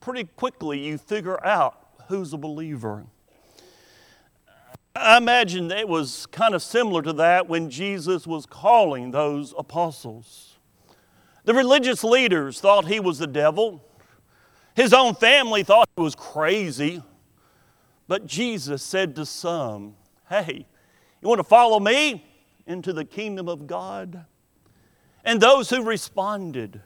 Pretty 0.00 0.24
quickly, 0.24 0.78
you 0.80 0.98
figure 0.98 1.44
out 1.44 1.78
who's 2.08 2.32
a 2.32 2.36
believer. 2.36 3.04
I 4.94 5.16
imagine 5.16 5.70
it 5.70 5.88
was 5.88 6.26
kind 6.26 6.54
of 6.54 6.62
similar 6.62 7.02
to 7.02 7.12
that 7.14 7.48
when 7.48 7.70
Jesus 7.70 8.26
was 8.26 8.46
calling 8.46 9.12
those 9.12 9.54
apostles. 9.56 10.47
The 11.48 11.54
religious 11.54 12.04
leaders 12.04 12.60
thought 12.60 12.84
he 12.84 13.00
was 13.00 13.18
the 13.18 13.26
devil. 13.26 13.82
His 14.74 14.92
own 14.92 15.14
family 15.14 15.62
thought 15.62 15.88
he 15.96 16.02
was 16.02 16.14
crazy. 16.14 17.02
But 18.06 18.26
Jesus 18.26 18.82
said 18.82 19.16
to 19.16 19.24
some, 19.24 19.96
Hey, 20.28 20.66
you 21.22 21.28
want 21.30 21.38
to 21.38 21.44
follow 21.44 21.80
me? 21.80 22.22
into 22.66 22.92
the 22.92 23.06
kingdom 23.06 23.48
of 23.48 23.66
God. 23.66 24.26
And 25.24 25.40
those 25.40 25.70
who 25.70 25.82
responded, 25.82 26.82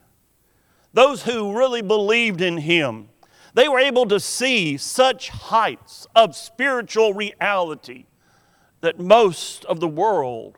those 0.93 1.25
who 1.25 1.59
really 1.59 1.83
believed 1.83 2.41
in 2.41 2.59
Him, 2.59 3.09
they 3.55 3.67
were 3.67 3.81
able 3.81 4.07
to 4.07 4.21
see 4.21 4.77
such 4.77 5.31
heights 5.31 6.07
of 6.15 6.37
spiritual 6.37 7.15
reality 7.15 8.07
that 8.81 9.01
most 9.01 9.65
of 9.65 9.81
the 9.81 9.89
world 9.89 10.57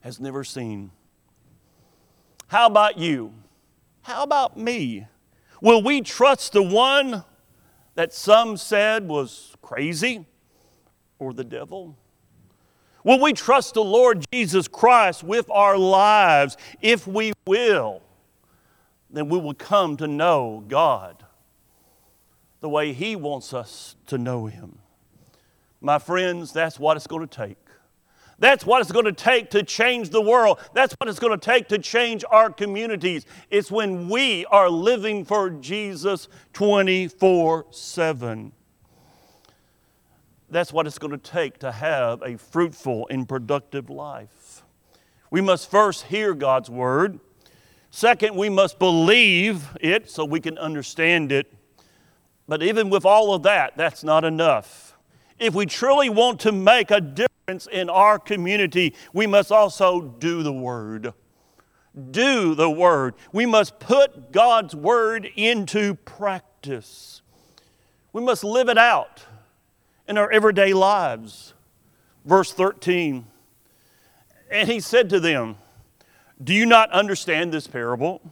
has 0.00 0.18
never 0.18 0.42
seen. 0.42 0.90
How 2.48 2.66
about 2.66 2.98
you? 2.98 3.32
How 4.02 4.22
about 4.22 4.56
me? 4.56 5.06
Will 5.60 5.82
we 5.82 6.00
trust 6.00 6.52
the 6.52 6.62
one 6.62 7.24
that 7.94 8.12
some 8.12 8.56
said 8.56 9.08
was 9.08 9.56
crazy 9.62 10.26
or 11.18 11.32
the 11.32 11.44
devil? 11.44 11.96
Will 13.02 13.20
we 13.20 13.32
trust 13.32 13.74
the 13.74 13.84
Lord 13.84 14.24
Jesus 14.32 14.68
Christ 14.68 15.24
with 15.24 15.50
our 15.50 15.78
lives? 15.78 16.56
If 16.80 17.06
we 17.06 17.32
will, 17.46 18.02
then 19.10 19.28
we 19.28 19.38
will 19.38 19.54
come 19.54 19.96
to 19.96 20.06
know 20.06 20.64
God 20.68 21.24
the 22.60 22.68
way 22.68 22.92
He 22.92 23.16
wants 23.16 23.54
us 23.54 23.96
to 24.06 24.18
know 24.18 24.46
Him. 24.46 24.78
My 25.80 25.98
friends, 25.98 26.52
that's 26.52 26.78
what 26.78 26.96
it's 26.96 27.06
going 27.06 27.26
to 27.26 27.36
take. 27.46 27.58
That's 28.38 28.66
what 28.66 28.82
it's 28.82 28.92
going 28.92 29.06
to 29.06 29.12
take 29.12 29.50
to 29.50 29.62
change 29.62 30.10
the 30.10 30.20
world. 30.20 30.58
That's 30.74 30.94
what 30.98 31.08
it's 31.08 31.18
going 31.18 31.38
to 31.38 31.44
take 31.44 31.68
to 31.68 31.78
change 31.78 32.24
our 32.30 32.50
communities. 32.50 33.24
It's 33.50 33.70
when 33.70 34.08
we 34.10 34.44
are 34.46 34.68
living 34.68 35.24
for 35.24 35.48
Jesus 35.50 36.28
24 36.52 37.66
7. 37.70 38.52
That's 40.48 40.72
what 40.72 40.86
it's 40.86 40.98
going 40.98 41.12
to 41.12 41.18
take 41.18 41.58
to 41.58 41.72
have 41.72 42.22
a 42.22 42.36
fruitful 42.36 43.08
and 43.10 43.28
productive 43.28 43.90
life. 43.90 44.62
We 45.30 45.40
must 45.40 45.70
first 45.70 46.04
hear 46.04 46.34
God's 46.34 46.70
word. 46.70 47.18
Second, 47.90 48.36
we 48.36 48.48
must 48.48 48.78
believe 48.78 49.68
it 49.80 50.10
so 50.10 50.24
we 50.24 50.40
can 50.40 50.58
understand 50.58 51.32
it. 51.32 51.52
But 52.46 52.62
even 52.62 52.90
with 52.90 53.04
all 53.04 53.34
of 53.34 53.42
that, 53.42 53.76
that's 53.76 54.04
not 54.04 54.22
enough. 54.22 54.96
If 55.38 55.54
we 55.54 55.66
truly 55.66 56.08
want 56.08 56.40
to 56.40 56.52
make 56.52 56.90
a 56.90 57.00
difference 57.46 57.68
in 57.70 57.88
our 57.88 58.18
community, 58.18 58.92
we 59.12 59.24
must 59.24 59.52
also 59.52 60.00
do 60.00 60.42
the 60.42 60.52
Word. 60.52 61.14
Do 62.10 62.56
the 62.56 62.68
Word. 62.68 63.14
We 63.32 63.46
must 63.46 63.78
put 63.78 64.32
God's 64.32 64.74
Word 64.74 65.30
into 65.36 65.94
practice. 65.94 67.22
We 68.12 68.20
must 68.20 68.42
live 68.42 68.68
it 68.68 68.78
out 68.78 69.22
in 70.08 70.18
our 70.18 70.28
everyday 70.28 70.72
lives. 70.72 71.54
Verse 72.24 72.52
13 72.52 73.26
And 74.50 74.68
he 74.68 74.80
said 74.80 75.08
to 75.10 75.20
them, 75.20 75.54
Do 76.42 76.52
you 76.52 76.66
not 76.66 76.90
understand 76.90 77.52
this 77.52 77.68
parable? 77.68 78.22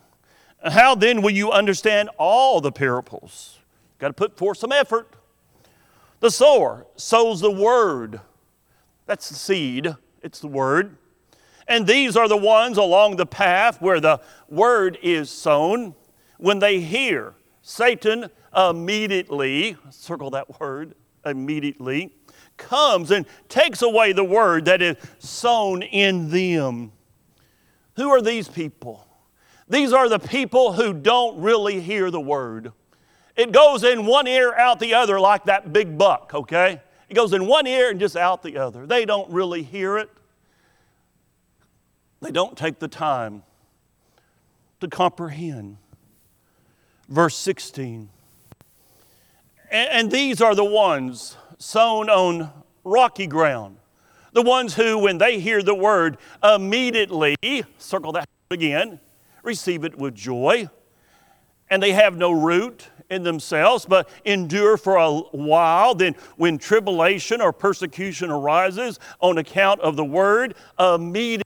How 0.60 0.96
then 0.96 1.22
will 1.22 1.30
you 1.30 1.52
understand 1.52 2.10
all 2.18 2.60
the 2.60 2.72
parables? 2.72 3.60
Got 4.00 4.08
to 4.08 4.14
put 4.14 4.36
forth 4.36 4.58
some 4.58 4.72
effort. 4.72 5.14
The 6.18 6.32
sower 6.32 6.88
sows 6.96 7.40
the 7.40 7.52
word. 7.52 8.20
That's 9.06 9.28
the 9.28 9.34
seed, 9.34 9.94
it's 10.22 10.40
the 10.40 10.48
word. 10.48 10.96
And 11.66 11.86
these 11.86 12.16
are 12.16 12.28
the 12.28 12.36
ones 12.36 12.76
along 12.76 13.16
the 13.16 13.26
path 13.26 13.80
where 13.80 14.00
the 14.00 14.20
word 14.48 14.98
is 15.02 15.30
sown. 15.30 15.94
When 16.38 16.58
they 16.58 16.80
hear, 16.80 17.34
Satan 17.62 18.30
immediately, 18.54 19.76
circle 19.90 20.30
that 20.30 20.60
word, 20.60 20.94
immediately, 21.24 22.14
comes 22.56 23.10
and 23.10 23.26
takes 23.48 23.82
away 23.82 24.12
the 24.12 24.24
word 24.24 24.66
that 24.66 24.82
is 24.82 24.96
sown 25.18 25.82
in 25.82 26.30
them. 26.30 26.92
Who 27.96 28.10
are 28.10 28.20
these 28.20 28.48
people? 28.48 29.06
These 29.68 29.92
are 29.92 30.08
the 30.08 30.18
people 30.18 30.74
who 30.74 30.92
don't 30.92 31.40
really 31.40 31.80
hear 31.80 32.10
the 32.10 32.20
word. 32.20 32.72
It 33.36 33.50
goes 33.50 33.82
in 33.82 34.06
one 34.06 34.26
ear, 34.26 34.52
out 34.54 34.78
the 34.78 34.94
other, 34.94 35.18
like 35.18 35.44
that 35.44 35.72
big 35.72 35.96
buck, 35.96 36.32
okay? 36.34 36.82
It 37.14 37.18
goes 37.18 37.32
in 37.32 37.46
one 37.46 37.68
ear 37.68 37.90
and 37.90 38.00
just 38.00 38.16
out 38.16 38.42
the 38.42 38.56
other. 38.56 38.88
They 38.88 39.04
don't 39.04 39.30
really 39.30 39.62
hear 39.62 39.98
it. 39.98 40.10
They 42.20 42.32
don't 42.32 42.58
take 42.58 42.80
the 42.80 42.88
time 42.88 43.44
to 44.80 44.88
comprehend. 44.88 45.76
Verse 47.08 47.36
16. 47.36 48.08
And 49.70 50.10
these 50.10 50.40
are 50.40 50.56
the 50.56 50.64
ones 50.64 51.36
sown 51.56 52.10
on 52.10 52.50
rocky 52.82 53.28
ground. 53.28 53.76
The 54.32 54.42
ones 54.42 54.74
who, 54.74 54.98
when 54.98 55.18
they 55.18 55.38
hear 55.38 55.62
the 55.62 55.72
word, 55.72 56.18
immediately, 56.42 57.36
circle 57.78 58.10
that 58.10 58.28
again, 58.50 58.98
receive 59.44 59.84
it 59.84 59.96
with 59.96 60.16
joy. 60.16 60.68
And 61.74 61.82
they 61.82 61.90
have 61.90 62.16
no 62.16 62.30
root 62.30 62.86
in 63.10 63.24
themselves, 63.24 63.84
but 63.84 64.08
endure 64.24 64.76
for 64.76 64.94
a 64.94 65.10
while. 65.32 65.92
Then, 65.96 66.14
when 66.36 66.56
tribulation 66.56 67.40
or 67.40 67.52
persecution 67.52 68.30
arises 68.30 69.00
on 69.18 69.38
account 69.38 69.80
of 69.80 69.96
the 69.96 70.04
word, 70.04 70.54
immediately, 70.78 71.42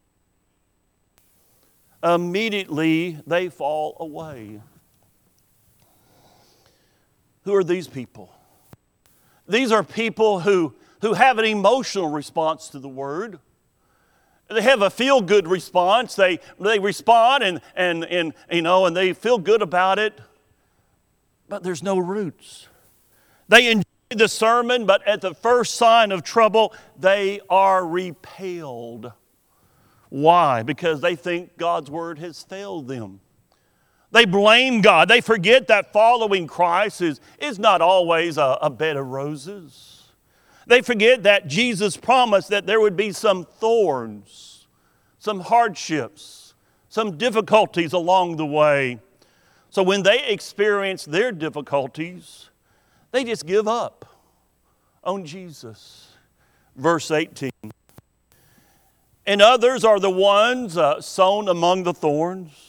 immediately 2.04 3.18
they 3.26 3.48
fall 3.48 3.96
away. 4.00 4.60
Who 7.44 7.54
are 7.54 7.64
these 7.64 7.88
people? 7.88 8.30
These 9.48 9.72
are 9.72 9.82
people 9.82 10.40
who, 10.40 10.74
who 11.00 11.14
have 11.14 11.38
an 11.38 11.46
emotional 11.46 12.10
response 12.10 12.68
to 12.68 12.78
the 12.78 12.86
word. 12.86 13.38
They 14.48 14.62
have 14.62 14.82
a 14.82 14.90
feel 14.90 15.20
good 15.20 15.46
response. 15.46 16.14
They, 16.14 16.40
they 16.58 16.78
respond 16.78 17.44
and, 17.44 17.61
and, 17.76 18.04
and, 18.04 18.32
you 18.50 18.62
know, 18.62 18.87
and 18.87 18.96
they 18.96 19.12
feel 19.12 19.38
good 19.38 19.62
about 19.62 19.98
it 19.98 20.18
but 21.48 21.62
there's 21.62 21.82
no 21.82 21.98
roots. 21.98 22.68
They 23.48 23.70
enjoy 23.70 23.82
the 24.11 24.28
sermon, 24.28 24.87
but 24.87 25.06
at 25.06 25.20
the 25.20 25.34
first 25.34 25.74
sign 25.74 26.12
of 26.12 26.22
trouble, 26.22 26.74
they 26.98 27.40
are 27.48 27.87
repelled. 27.87 29.12
Why? 30.11 30.62
Because 30.62 31.00
they 31.00 31.16
think 31.16 31.56
God's 31.56 31.90
word 31.90 32.18
has 32.18 32.42
failed 32.42 32.88
them. 32.88 33.20
They 34.11 34.24
blame 34.24 34.80
God. 34.80 35.08
They 35.08 35.20
forget 35.20 35.68
that 35.68 35.92
following 35.92 36.46
Christ 36.46 37.02
is, 37.02 37.20
is 37.38 37.58
not 37.58 37.82
always 37.82 38.38
a, 38.38 38.58
a 38.62 38.70
bed 38.70 38.96
of 38.96 39.06
roses. 39.06 39.97
They 40.68 40.83
forget 40.83 41.22
that 41.22 41.48
Jesus 41.48 41.96
promised 41.96 42.50
that 42.50 42.66
there 42.66 42.78
would 42.78 42.94
be 42.94 43.11
some 43.11 43.46
thorns, 43.46 44.66
some 45.18 45.40
hardships, 45.40 46.54
some 46.90 47.16
difficulties 47.16 47.94
along 47.94 48.37
the 48.37 48.44
way. 48.44 49.00
So 49.70 49.83
when 49.83 50.02
they 50.02 50.26
experience 50.26 51.07
their 51.07 51.33
difficulties, 51.33 52.50
they 53.12 53.24
just 53.24 53.46
give 53.46 53.66
up 53.66 54.04
on 55.02 55.24
Jesus. 55.24 56.12
Verse 56.76 57.11
18. 57.11 57.50
And 59.26 59.40
others 59.42 59.85
are 59.85 59.98
the 59.98 60.11
ones 60.11 60.76
uh, 60.76 61.00
sown 61.00 61.48
among 61.48 61.85
the 61.85 61.94
thorns. 61.94 62.67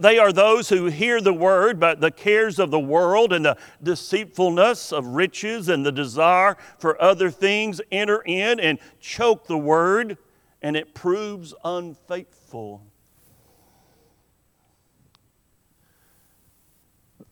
They 0.00 0.18
are 0.18 0.32
those 0.32 0.70
who 0.70 0.86
hear 0.86 1.20
the 1.20 1.34
word, 1.34 1.78
but 1.78 2.00
the 2.00 2.10
cares 2.10 2.58
of 2.58 2.70
the 2.70 2.80
world 2.80 3.34
and 3.34 3.44
the 3.44 3.58
deceitfulness 3.82 4.94
of 4.94 5.06
riches 5.08 5.68
and 5.68 5.84
the 5.84 5.92
desire 5.92 6.56
for 6.78 7.00
other 7.00 7.30
things 7.30 7.82
enter 7.92 8.22
in 8.24 8.58
and 8.58 8.78
choke 8.98 9.46
the 9.46 9.58
word, 9.58 10.16
and 10.62 10.74
it 10.74 10.94
proves 10.94 11.52
unfaithful. 11.62 12.82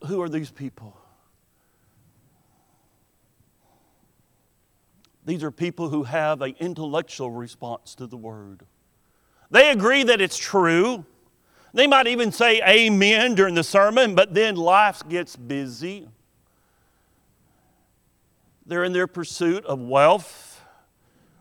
Who 0.07 0.20
are 0.20 0.28
these 0.28 0.50
people? 0.50 0.94
These 5.24 5.42
are 5.42 5.50
people 5.50 5.88
who 5.88 6.02
have 6.02 6.42
an 6.42 6.54
intellectual 6.61 7.31
response 7.31 7.94
to 7.94 8.07
the 8.07 8.18
word. 8.18 8.66
They 9.50 9.70
agree 9.70 10.02
that 10.02 10.20
it's 10.20 10.37
true. 10.37 11.07
They 11.74 11.87
might 11.87 12.07
even 12.07 12.33
say 12.33 12.61
amen 12.62 13.35
during 13.35 13.54
the 13.54 13.62
sermon, 13.62 14.14
but 14.14 14.35
then 14.35 14.57
life 14.57 15.02
gets 15.09 15.37
busy. 15.37 16.09
They're 18.66 18.85
in 18.85 18.92
their 18.92 19.07
pursuit 19.07 19.64
of 19.64 19.81
wealth, 19.81 20.62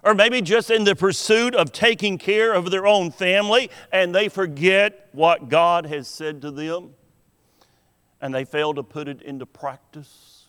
or 0.04 0.14
maybe 0.14 0.42
just 0.42 0.70
in 0.70 0.84
the 0.84 0.96
pursuit 0.96 1.56
of 1.56 1.72
taking 1.72 2.18
care 2.18 2.54
of 2.54 2.72
their 2.72 2.88
own 2.88 3.12
family, 3.12 3.70
and 3.92 4.14
they 4.14 4.30
forget 4.30 5.10
what 5.12 5.50
God 5.50 5.86
has 5.86 6.08
said 6.08 6.42
to 6.42 6.52
them 6.52 6.94
and 8.22 8.34
they 8.34 8.46
fail 8.46 8.74
to 8.74 8.84
put 8.84 9.08
it 9.08 9.22
into 9.22 9.46
practice. 9.46 10.46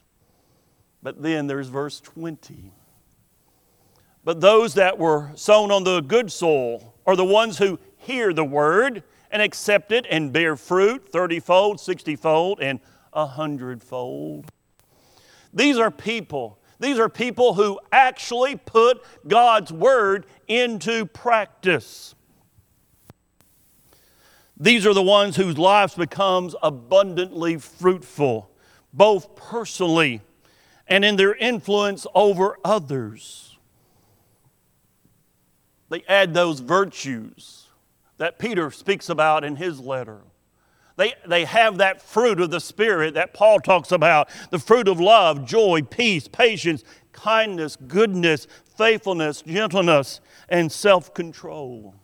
But 1.03 1.23
then 1.23 1.47
there's 1.47 1.69
verse 1.69 2.01
20. 2.01 2.73
But 4.25 4.41
those 4.41 4.75
that 4.75 4.99
were 4.99 5.31
sown 5.35 5.71
on 5.71 5.85
the 5.85 6.01
good 6.01 6.33
soil 6.33 6.95
are 7.07 7.17
the 7.17 7.25
ones 7.25 7.59
who 7.59 7.79
hear 7.97 8.33
the 8.33 8.45
word 8.45 9.03
and 9.31 9.43
accept 9.43 9.93
it 9.93 10.07
and 10.11 10.33
bear 10.33 10.57
fruit 10.57 11.09
30 11.11 11.41
fold, 11.41 11.81
60 11.81 12.17
fold, 12.17 12.61
and 12.61 12.81
a 13.13 13.27
hundredfold. 13.27 14.51
These 15.53 15.79
are 15.79 15.91
people. 15.91 16.59
These 16.81 16.99
are 16.99 17.09
people 17.09 17.55
who 17.55 17.81
actually 17.91 18.57
put 18.57 19.03
God's 19.27 19.73
word 19.73 20.27
into 20.47 21.07
practice. 21.07 22.15
These 24.57 24.87
are 24.87 24.95
the 24.95 25.03
ones 25.03 25.37
whose 25.37 25.59
lives 25.59 25.95
becomes 25.95 26.55
abundantly 26.63 27.59
fruitful, 27.59 28.51
both 28.93 29.37
personally 29.37 30.21
and 30.87 31.05
in 31.05 31.17
their 31.17 31.35
influence 31.35 32.07
over 32.15 32.57
others. 32.65 33.57
They 35.91 36.03
add 36.09 36.35
those 36.35 36.61
virtues 36.61 37.58
that 38.19 38.39
Peter 38.39 38.71
speaks 38.71 39.09
about 39.09 39.45
in 39.45 39.57
his 39.57 39.81
letter. 39.81 40.21
They, 40.97 41.15
they 41.27 41.45
have 41.45 41.79
that 41.79 42.03
fruit 42.03 42.41
of 42.41 42.51
the 42.51 42.61
Spirit 42.61 43.15
that 43.15 43.33
Paul 43.33 43.61
talks 43.61 43.93
about 43.93 44.29
the 44.51 44.59
fruit 44.59 44.89
of 44.89 44.99
love, 44.99 45.47
joy, 45.47 45.83
peace, 45.83 46.27
patience, 46.27 46.83
kindness, 47.13 47.77
goodness, 47.77 48.49
faithfulness, 48.77 49.43
gentleness, 49.43 50.21
and 50.49 50.71
self 50.71 51.15
control. 51.15 51.95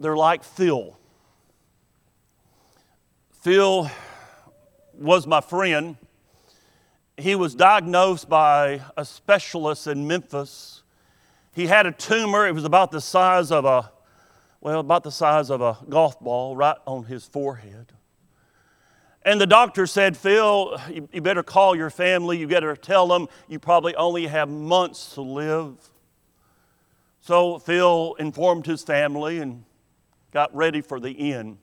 They're 0.00 0.16
like 0.16 0.42
Phil. 0.42 0.98
Phil 3.42 3.88
was 4.92 5.26
my 5.28 5.40
friend. 5.40 5.96
He 7.16 7.36
was 7.36 7.54
diagnosed 7.54 8.28
by 8.28 8.80
a 8.96 9.04
specialist 9.04 9.86
in 9.86 10.08
Memphis. 10.08 10.81
He 11.52 11.66
had 11.66 11.86
a 11.86 11.92
tumor, 11.92 12.46
it 12.46 12.54
was 12.54 12.64
about 12.64 12.90
the 12.90 13.00
size 13.00 13.50
of 13.50 13.64
a 13.64 13.90
well, 14.62 14.78
about 14.78 15.02
the 15.02 15.10
size 15.10 15.50
of 15.50 15.60
a 15.60 15.76
golf 15.88 16.20
ball 16.20 16.54
right 16.54 16.76
on 16.86 17.02
his 17.04 17.24
forehead. 17.24 17.92
And 19.24 19.40
the 19.40 19.46
doctor 19.46 19.88
said, 19.88 20.16
Phil, 20.16 20.80
you, 20.88 21.20
better 21.20 21.42
call 21.42 21.74
your 21.74 21.90
family. 21.90 22.38
You 22.38 22.46
better 22.46 22.76
tell 22.76 23.08
them 23.08 23.26
you 23.48 23.58
probably 23.58 23.94
only 23.96 24.28
have 24.28 24.48
months 24.48 25.14
to 25.14 25.20
live. 25.20 25.74
So 27.20 27.58
Phil 27.58 28.14
informed 28.20 28.66
his 28.66 28.84
family 28.84 29.38
and 29.38 29.64
got 30.32 30.54
ready 30.54 30.80
for 30.80 31.00
the 31.00 31.32
end. 31.32 31.58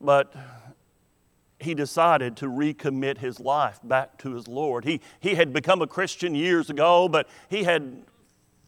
But 0.00 0.34
he 1.60 1.74
decided 1.74 2.36
to 2.38 2.46
recommit 2.46 3.18
his 3.18 3.38
life 3.38 3.78
back 3.84 4.18
to 4.18 4.34
his 4.34 4.48
Lord. 4.48 4.84
He, 4.84 5.00
he 5.20 5.36
had 5.36 5.52
become 5.52 5.82
a 5.82 5.86
Christian 5.86 6.34
years 6.34 6.68
ago, 6.68 7.08
but 7.08 7.28
he 7.48 7.62
had 7.62 8.02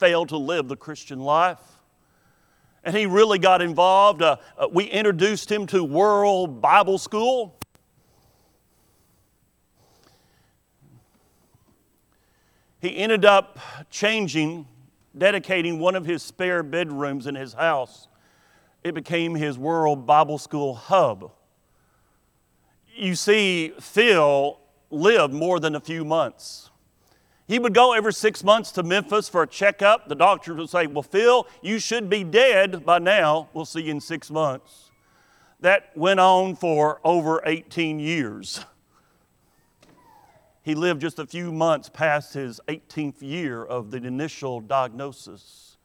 failed 0.02 0.30
to 0.30 0.36
live 0.36 0.66
the 0.66 0.74
Christian 0.74 1.20
life. 1.20 1.60
And 2.82 2.96
he 2.96 3.06
really 3.06 3.38
got 3.38 3.62
involved. 3.62 4.20
Uh, 4.20 4.34
uh, 4.58 4.66
we 4.68 4.86
introduced 4.86 5.48
him 5.48 5.64
to 5.68 5.84
World 5.84 6.60
Bible 6.60 6.98
School. 6.98 7.56
He 12.80 12.96
ended 12.96 13.24
up 13.24 13.60
changing, 13.90 14.66
dedicating 15.16 15.78
one 15.78 15.94
of 15.94 16.04
his 16.04 16.20
spare 16.20 16.64
bedrooms 16.64 17.28
in 17.28 17.36
his 17.36 17.52
house. 17.52 18.08
It 18.82 18.96
became 18.96 19.36
his 19.36 19.56
World 19.56 20.04
Bible 20.04 20.38
School 20.38 20.74
hub. 20.74 21.30
You 22.96 23.14
see, 23.14 23.72
Phil 23.78 24.58
lived 24.90 25.32
more 25.32 25.60
than 25.60 25.76
a 25.76 25.80
few 25.80 26.04
months. 26.04 26.71
He 27.52 27.58
would 27.58 27.74
go 27.74 27.92
every 27.92 28.14
six 28.14 28.42
months 28.42 28.72
to 28.72 28.82
Memphis 28.82 29.28
for 29.28 29.42
a 29.42 29.46
checkup. 29.46 30.08
The 30.08 30.14
doctors 30.14 30.56
would 30.56 30.70
say, 30.70 30.86
Well, 30.86 31.02
Phil, 31.02 31.46
you 31.60 31.78
should 31.78 32.08
be 32.08 32.24
dead 32.24 32.86
by 32.86 32.98
now. 32.98 33.50
We'll 33.52 33.66
see 33.66 33.82
you 33.82 33.90
in 33.90 34.00
six 34.00 34.30
months. 34.30 34.90
That 35.60 35.94
went 35.94 36.18
on 36.18 36.56
for 36.56 36.98
over 37.04 37.42
18 37.44 37.98
years. 37.98 38.64
He 40.62 40.74
lived 40.74 41.02
just 41.02 41.18
a 41.18 41.26
few 41.26 41.52
months 41.52 41.90
past 41.90 42.32
his 42.32 42.58
18th 42.68 43.20
year 43.20 43.62
of 43.62 43.90
the 43.90 43.98
initial 43.98 44.62
diagnosis. 44.62 45.76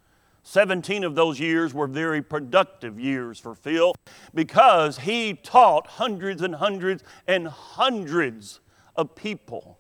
17 0.44 1.04
of 1.04 1.16
those 1.16 1.38
years 1.38 1.74
were 1.74 1.88
very 1.88 2.22
productive 2.22 2.98
years 2.98 3.40
for 3.40 3.54
Phil 3.54 3.94
because 4.34 5.00
he 5.00 5.34
taught 5.34 5.86
hundreds 5.86 6.42
and 6.42 6.56
hundreds 6.56 7.04
and 7.28 7.50
hundreds 7.50 8.62
of 8.96 9.16
people 9.16 9.77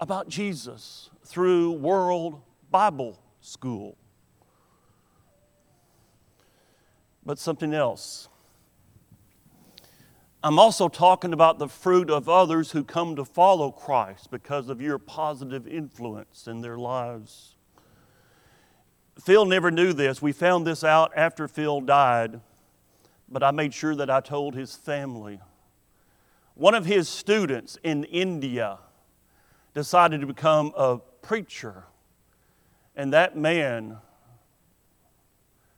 about 0.00 0.28
Jesus 0.28 1.10
through 1.24 1.72
World 1.72 2.40
Bible 2.70 3.18
School. 3.40 3.96
But 7.24 7.38
something 7.38 7.74
else. 7.74 8.28
I'm 10.42 10.58
also 10.58 10.88
talking 10.88 11.32
about 11.32 11.58
the 11.58 11.68
fruit 11.68 12.08
of 12.08 12.28
others 12.28 12.70
who 12.70 12.84
come 12.84 13.16
to 13.16 13.24
follow 13.24 13.72
Christ 13.72 14.30
because 14.30 14.68
of 14.68 14.80
your 14.80 14.98
positive 14.98 15.66
influence 15.66 16.46
in 16.46 16.60
their 16.60 16.76
lives. 16.76 17.56
Phil 19.18 19.44
never 19.44 19.70
knew 19.70 19.92
this. 19.92 20.20
We 20.20 20.32
found 20.32 20.66
this 20.66 20.84
out 20.84 21.10
after 21.16 21.48
Phil 21.48 21.80
died, 21.80 22.40
but 23.28 23.42
I 23.42 23.50
made 23.50 23.74
sure 23.74 23.96
that 23.96 24.10
I 24.10 24.20
told 24.20 24.54
his 24.54 24.76
family. 24.76 25.40
One 26.54 26.74
of 26.74 26.86
his 26.86 27.08
students 27.08 27.76
in 27.82 28.04
India 28.04 28.78
decided 29.76 30.22
to 30.22 30.26
become 30.26 30.72
a 30.74 30.96
preacher. 31.20 31.84
And 32.96 33.12
that 33.12 33.36
man 33.36 33.98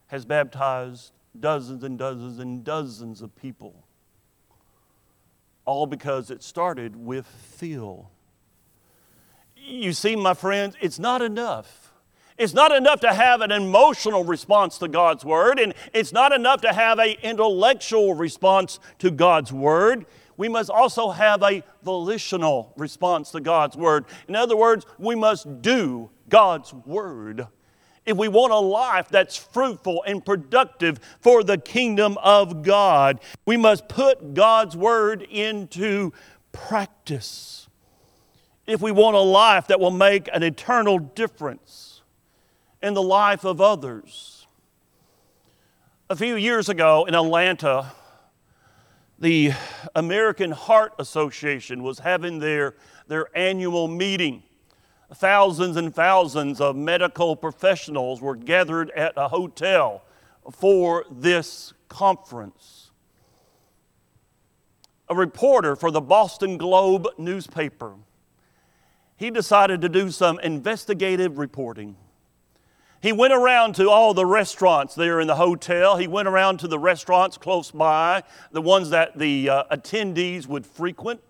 has 0.07 0.25
baptized 0.25 1.11
dozens 1.39 1.83
and 1.83 1.99
dozens 1.99 2.39
and 2.39 2.63
dozens 2.63 3.23
of 3.23 3.35
people. 3.35 3.75
All 5.65 5.85
because 5.85 6.31
it 6.31 6.45
started 6.45 6.95
with 6.95 7.27
Phil. 7.27 8.09
You 9.57 9.93
see, 9.93 10.15
my 10.15 10.33
friends, 10.33 10.77
it's 10.81 11.01
not 11.01 11.21
enough. 11.21 11.93
It's 12.39 12.55
not 12.55 12.71
enough 12.71 13.01
to 13.01 13.13
have 13.13 13.41
an 13.41 13.51
emotional 13.51 14.23
response 14.23 14.79
to 14.79 14.87
God's 14.87 15.25
Word, 15.25 15.59
and 15.59 15.75
it's 15.93 16.13
not 16.13 16.33
enough 16.33 16.61
to 16.61 16.73
have 16.73 17.01
an 17.01 17.17
intellectual 17.25 18.15
response 18.15 18.79
to 19.01 19.11
God's 19.11 19.53
Word 19.53 20.07
we 20.39 20.49
must 20.49 20.71
also 20.71 21.11
have 21.11 21.43
a 21.43 21.63
volitional 21.83 22.73
response 22.77 23.33
to 23.33 23.41
God's 23.41 23.77
Word. 23.77 24.07
In 24.29 24.37
other 24.37 24.57
words, 24.57 24.87
we 24.97 25.15
must 25.15 25.61
do 25.61 26.09
God's 26.31 26.73
Word. 26.73 27.49
If 28.07 28.17
we 28.17 28.29
want 28.29 28.53
a 28.53 28.59
life 28.59 29.09
that's 29.09 29.37
fruitful 29.37 30.03
and 30.07 30.25
productive 30.25 31.01
for 31.21 31.45
the 31.45 31.59
kingdom 31.59 32.17
of 32.23 32.63
God, 32.63 33.21
we 33.45 33.59
must 33.59 33.89
put 33.89 34.33
God's 34.33 34.75
Word 34.75 35.23
into 35.23 36.13
practice. 36.53 37.69
If 38.67 38.81
we 38.81 38.93
want 38.93 39.17
a 39.17 39.21
life 39.21 39.67
that 39.67 39.81
will 39.81 39.91
make 39.91 40.29
an 40.33 40.43
eternal 40.43 40.99
difference 40.99 42.03
in 42.81 42.95
the 42.95 43.03
life 43.03 43.45
of 43.45 43.61
others. 43.61 44.47
A 46.09 46.17
few 46.17 46.37
years 46.37 46.69
ago 46.69 47.05
in 47.07 47.15
Atlanta, 47.15 47.93
the 49.19 49.53
American 49.95 50.53
Heart 50.53 50.95
Association 50.99 51.83
was 51.83 51.99
having 51.99 52.39
their, 52.39 52.77
their 53.09 53.27
annual 53.37 53.89
meeting. 53.89 54.43
Thousands 55.15 55.77
and 55.77 55.95
thousands 55.95 56.61
of 56.61 56.77
medical 56.77 57.35
professionals 57.35 58.21
were 58.21 58.37
gathered 58.37 58.91
at 58.91 59.15
a 59.17 59.29
hotel 59.29 60.05
for 60.53 61.05
this 61.11 61.73
conference. 61.89 62.91
A 65.09 65.15
reporter 65.15 65.75
for 65.75 65.91
the 65.91 66.03
Boston 66.03 66.59
Globe 66.59 67.09
newspaper, 67.17 67.95
he 69.17 69.31
decided 69.31 69.81
to 69.81 69.89
do 69.89 70.11
some 70.11 70.39
investigative 70.41 71.39
reporting. 71.39 71.97
He 73.01 73.13
went 73.13 73.33
around 73.33 73.77
to 73.77 73.89
all 73.89 74.13
the 74.13 74.27
restaurants 74.27 74.95
there 74.95 75.21
in 75.21 75.29
the 75.29 75.37
hotel. 75.37 75.97
He 75.97 76.09
went 76.09 76.27
around 76.27 76.59
to 76.61 76.69
the 76.69 76.79
restaurants 76.79 77.39
close 77.39 77.71
by, 77.71 78.25
the 78.51 78.61
ones 78.61 78.91
that 78.91 79.17
the 79.17 79.49
uh, 79.49 79.65
attendees 79.71 80.47
would 80.49 80.67
frequent. 80.67 81.21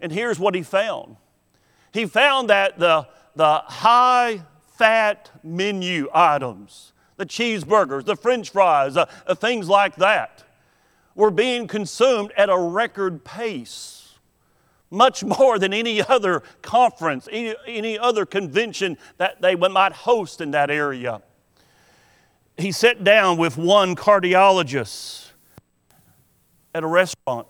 And 0.00 0.12
here's 0.12 0.38
what 0.38 0.54
he 0.54 0.62
found 0.62 1.16
he 1.92 2.06
found 2.06 2.50
that 2.50 2.78
the, 2.78 3.06
the 3.36 3.58
high 3.64 4.42
fat 4.76 5.30
menu 5.42 6.08
items, 6.12 6.92
the 7.16 7.24
cheeseburgers, 7.24 8.04
the 8.04 8.16
french 8.16 8.50
fries, 8.50 8.96
uh, 8.96 9.06
uh, 9.26 9.34
things 9.34 9.68
like 9.68 9.96
that, 9.96 10.42
were 11.14 11.30
being 11.30 11.68
consumed 11.68 12.32
at 12.36 12.50
a 12.50 12.58
record 12.58 13.24
pace 13.24 14.03
much 14.94 15.24
more 15.24 15.58
than 15.58 15.74
any 15.74 16.02
other 16.02 16.42
conference, 16.62 17.28
any, 17.30 17.54
any 17.66 17.98
other 17.98 18.24
convention 18.24 18.96
that 19.18 19.42
they 19.42 19.54
might 19.54 19.92
host 19.92 20.40
in 20.40 20.52
that 20.52 20.70
area. 20.70 21.20
He 22.56 22.72
sat 22.72 23.02
down 23.02 23.36
with 23.36 23.56
one 23.56 23.96
cardiologist 23.96 25.30
at 26.74 26.84
a 26.84 26.86
restaurant. 26.86 27.48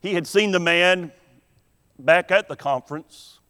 He 0.00 0.14
had 0.14 0.26
seen 0.26 0.52
the 0.52 0.60
man 0.60 1.12
back 1.98 2.30
at 2.30 2.48
the 2.48 2.56
conference. 2.56 3.40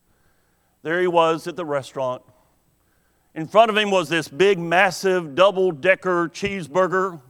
There 0.83 1.01
he 1.01 1.07
was 1.07 1.47
at 1.47 1.57
the 1.57 1.65
restaurant. 1.65 2.23
In 3.35 3.47
front 3.47 3.71
of 3.71 3.77
him 3.77 3.91
was 3.91 4.09
this 4.09 4.29
big, 4.29 4.59
massive, 4.59 5.35
double 5.35 5.71
decker 5.71 6.29
cheeseburger 6.29 7.21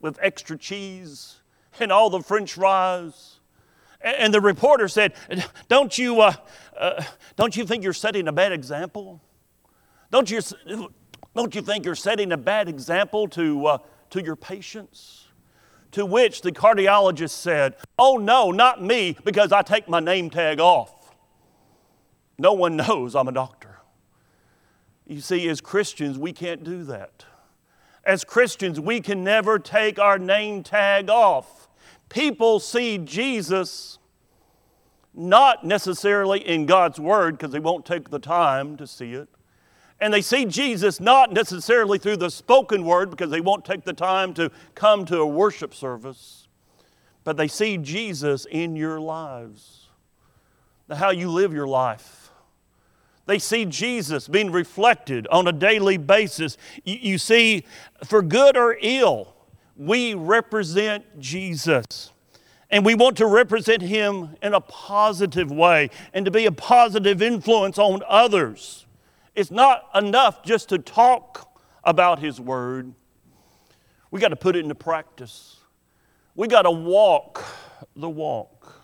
with 0.00 0.18
extra 0.20 0.58
cheese 0.58 1.36
and 1.80 1.90
all 1.90 2.10
the 2.10 2.20
french 2.20 2.54
fries. 2.54 3.35
And 4.06 4.32
the 4.32 4.40
reporter 4.40 4.86
said, 4.86 5.14
Don't 5.66 5.98
you, 5.98 6.20
uh, 6.20 6.34
uh, 6.78 7.02
don't 7.34 7.56
you 7.56 7.66
think 7.66 7.82
you're 7.82 7.92
setting 7.92 8.28
a 8.28 8.32
bad 8.32 8.52
example? 8.52 9.20
Don't 10.12 10.30
you, 10.30 10.40
don't 11.34 11.52
you 11.52 11.60
think 11.60 11.84
you're 11.84 11.96
setting 11.96 12.30
a 12.30 12.36
bad 12.36 12.68
example 12.68 13.26
to, 13.30 13.66
uh, 13.66 13.78
to 14.10 14.22
your 14.22 14.36
patients? 14.36 15.24
To 15.92 16.06
which 16.06 16.42
the 16.42 16.52
cardiologist 16.52 17.30
said, 17.30 17.74
Oh, 17.98 18.16
no, 18.16 18.52
not 18.52 18.80
me, 18.80 19.16
because 19.24 19.50
I 19.50 19.62
take 19.62 19.88
my 19.88 19.98
name 19.98 20.30
tag 20.30 20.60
off. 20.60 21.12
No 22.38 22.52
one 22.52 22.76
knows 22.88 23.16
I'm 23.16 23.26
a 23.26 23.32
doctor. 23.32 23.80
You 25.04 25.20
see, 25.20 25.48
as 25.48 25.60
Christians, 25.60 26.16
we 26.16 26.32
can't 26.32 26.62
do 26.62 26.84
that. 26.84 27.24
As 28.04 28.22
Christians, 28.22 28.78
we 28.78 29.00
can 29.00 29.24
never 29.24 29.58
take 29.58 29.98
our 29.98 30.16
name 30.16 30.62
tag 30.62 31.10
off. 31.10 31.65
People 32.08 32.60
see 32.60 32.98
Jesus 32.98 33.98
not 35.14 35.64
necessarily 35.64 36.46
in 36.46 36.66
God's 36.66 37.00
Word 37.00 37.38
because 37.38 37.52
they 37.52 37.60
won't 37.60 37.86
take 37.86 38.10
the 38.10 38.18
time 38.18 38.76
to 38.76 38.86
see 38.86 39.12
it. 39.12 39.28
And 40.00 40.12
they 40.12 40.20
see 40.20 40.44
Jesus 40.44 41.00
not 41.00 41.32
necessarily 41.32 41.98
through 41.98 42.18
the 42.18 42.30
spoken 42.30 42.84
word 42.84 43.10
because 43.10 43.30
they 43.30 43.40
won't 43.40 43.64
take 43.64 43.84
the 43.84 43.94
time 43.94 44.34
to 44.34 44.50
come 44.74 45.06
to 45.06 45.18
a 45.20 45.26
worship 45.26 45.72
service, 45.72 46.48
but 47.24 47.36
they 47.36 47.48
see 47.48 47.78
Jesus 47.78 48.46
in 48.50 48.76
your 48.76 49.00
lives, 49.00 49.88
how 50.90 51.10
you 51.10 51.30
live 51.30 51.54
your 51.54 51.66
life. 51.66 52.30
They 53.24 53.38
see 53.38 53.64
Jesus 53.64 54.28
being 54.28 54.52
reflected 54.52 55.26
on 55.28 55.48
a 55.48 55.52
daily 55.52 55.96
basis. 55.96 56.56
You, 56.84 56.96
you 57.00 57.18
see, 57.18 57.64
for 58.04 58.22
good 58.22 58.56
or 58.56 58.76
ill, 58.80 59.34
we 59.76 60.14
represent 60.14 61.20
Jesus. 61.20 62.12
And 62.70 62.84
we 62.84 62.94
want 62.94 63.16
to 63.18 63.26
represent 63.26 63.82
him 63.82 64.36
in 64.42 64.52
a 64.54 64.60
positive 64.60 65.50
way 65.50 65.90
and 66.12 66.24
to 66.24 66.30
be 66.30 66.46
a 66.46 66.52
positive 66.52 67.22
influence 67.22 67.78
on 67.78 68.02
others. 68.08 68.86
It's 69.34 69.50
not 69.50 69.88
enough 69.94 70.42
just 70.42 70.68
to 70.70 70.78
talk 70.78 71.60
about 71.84 72.18
his 72.18 72.40
word. 72.40 72.92
We 74.10 74.20
got 74.20 74.28
to 74.28 74.36
put 74.36 74.56
it 74.56 74.60
into 74.60 74.74
practice. 74.74 75.58
We 76.34 76.48
got 76.48 76.62
to 76.62 76.70
walk 76.70 77.44
the 77.94 78.08
walk. 78.08 78.82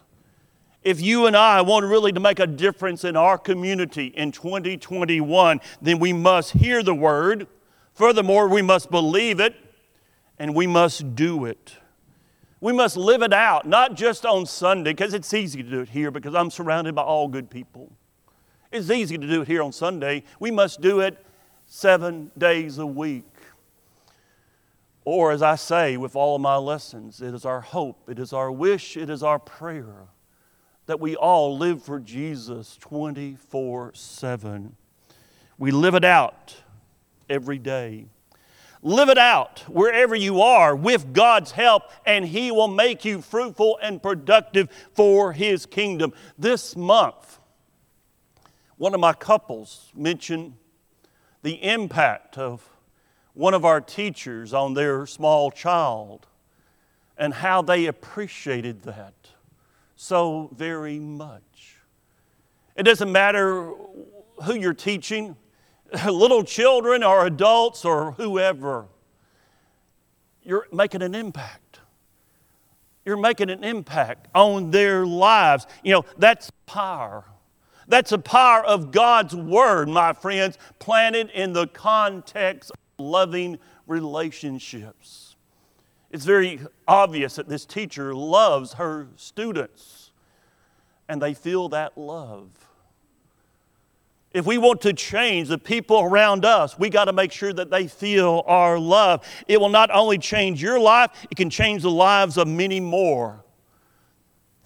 If 0.83 1.01
you 1.01 1.27
and 1.27 1.37
I 1.37 1.63
want 1.63 1.87
really 1.87 2.13
to 2.13 2.21
make 2.21 2.39
a 2.39 2.47
difference 2.47 3.05
in 3.05 3.17
our 3.17 3.39
community 3.39 4.07
in 4.07 4.33
2021, 4.33 5.61
then 5.81 5.99
we 5.99 6.13
must 6.13 6.53
hear 6.53 6.83
the 6.83 6.95
word. 6.95 7.47
Furthermore, 7.95 8.49
we 8.49 8.63
must 8.63 8.91
believe 8.91 9.41
it 9.41 9.55
and 10.39 10.55
we 10.55 10.67
must 10.67 11.15
do 11.15 11.45
it. 11.45 11.77
We 12.61 12.73
must 12.73 12.97
live 12.97 13.23
it 13.23 13.33
out, 13.33 13.67
not 13.67 13.95
just 13.95 14.25
on 14.25 14.47
Sunday, 14.47 14.93
because 14.93 15.15
it's 15.15 15.35
easy 15.35 15.63
to 15.63 15.69
do 15.69 15.81
it 15.81 15.89
here 15.89 16.11
because 16.11 16.35
I'm 16.35 16.51
surrounded 16.51 16.95
by 16.95 17.03
all 17.03 17.27
good 17.29 17.51
people. 17.51 17.93
It's 18.71 18.91
easy 18.91 19.19
to 19.19 19.27
do 19.27 19.43
it 19.43 19.49
here 19.49 19.63
on 19.63 19.73
Sunday. 19.73 20.23
We 20.39 20.51
must 20.51 20.81
do 20.81 21.01
it 21.01 21.19
seven 21.67 22.31
days 22.39 22.79
a 22.79 22.87
week. 22.87 23.25
Or, 25.05 25.33
as 25.33 25.43
I 25.43 25.57
say 25.57 25.97
with 25.97 26.15
all 26.15 26.37
of 26.37 26.43
my 26.43 26.57
lessons, 26.57 27.21
it 27.21 27.35
is 27.35 27.45
our 27.45 27.61
hope, 27.61 28.09
it 28.09 28.21
is 28.21 28.33
our 28.33 28.53
wish, 28.53 28.97
it 28.97 29.11
is 29.11 29.23
our 29.23 29.39
prayer 29.39 30.07
that 30.87 31.01
we 31.01 31.17
all 31.17 31.57
live 31.57 31.83
for 31.83 31.99
Jesus 31.99 32.77
24 32.81 33.93
7. 33.95 34.77
We 35.59 35.71
live 35.71 35.95
it 35.95 36.05
out 36.05 36.57
every 37.29 37.59
day. 37.59 38.07
Live 38.83 39.09
it 39.09 39.19
out 39.19 39.61
wherever 39.69 40.15
you 40.15 40.41
are 40.43 40.75
with 40.75 41.13
God's 41.13 41.53
help, 41.53 41.85
and 42.05 42.25
He 42.25 42.51
will 42.51 42.69
make 42.69 43.05
you 43.05 43.23
fruitful 43.23 43.79
and 43.81 44.03
productive 44.03 44.69
for 44.93 45.33
His 45.33 45.67
kingdom. 45.67 46.13
This 46.37 46.75
month, 46.75 47.39
one 48.77 48.93
of 48.93 49.01
my 49.01 49.13
couples 49.13 49.93
mentioned 49.95 50.55
the 51.43 51.63
impact 51.63 52.37
of 52.39 52.69
one 53.35 53.55
of 53.55 53.65
our 53.65 53.81
teachers 53.81 54.53
on 54.53 54.75
their 54.75 55.07
small 55.07 55.51
child 55.51 56.27
and 57.17 57.35
how 57.35 57.63
they 57.63 57.87
appreciated 57.87 58.83
that 58.83 59.15
so 59.95 60.51
very 60.57 60.99
much. 60.99 61.77
It 62.75 62.83
doesn't 62.83 63.13
matter 63.13 63.73
who 64.43 64.55
you're 64.55 64.75
teaching, 64.75 65.37
little 66.07 66.45
children 66.45 67.03
or 67.03 67.27
adults 67.27 67.85
or 67.85 68.13
whoever, 68.13 68.87
you're 70.43 70.67
making 70.73 71.03
an 71.03 71.15
impact. 71.15 71.81
You're 73.05 73.17
making 73.17 73.51
an 73.51 73.65
impact 73.65 74.29
on 74.35 74.71
their 74.71 75.05
lives. 75.05 75.67
You 75.83 75.93
know, 75.95 76.05
that's 76.17 76.51
power. 76.67 77.25
That's 77.89 78.11
the 78.11 78.19
power 78.19 78.65
of 78.65 78.93
God's 78.93 79.35
Word, 79.35 79.89
my 79.89 80.13
friends, 80.13 80.57
planted 80.79 81.31
in 81.31 81.53
the 81.53 81.67
context 81.67 82.71
of 82.71 82.77
loving 83.05 83.59
relationships. 83.87 85.37
It's 86.11 86.25
very 86.25 86.61
obvious 86.87 87.37
that 87.37 87.49
this 87.49 87.65
teacher 87.65 88.15
loves 88.15 88.75
her 88.75 89.09
students, 89.17 90.13
and 91.09 91.21
they 91.21 91.35
feel 91.35 91.69
that 91.71 91.99
love. 91.99 92.51
If 94.35 94.47
we 94.47 94.57
want 94.57 94.81
to 94.83 94.93
change 94.93 95.49
the 95.49 95.59
people 95.59 96.01
around 96.01 96.45
us, 96.45 96.79
we 96.79 96.89
got 96.89 97.05
to 97.05 97.13
make 97.13 97.33
sure 97.33 97.53
that 97.53 97.71
they 97.71 97.87
feel 97.87 98.43
our 98.47 98.79
love. 98.79 99.27
It 99.47 99.61
will 99.61 99.69
not 99.69 99.91
only 99.93 100.17
change 100.19 100.63
your 100.63 100.81
life, 100.81 101.11
it 101.31 101.37
can 101.37 101.51
change 101.51 101.83
the 101.83 101.91
lives 101.91 102.39
of 102.39 102.49
many 102.49 102.81
more 102.81 103.45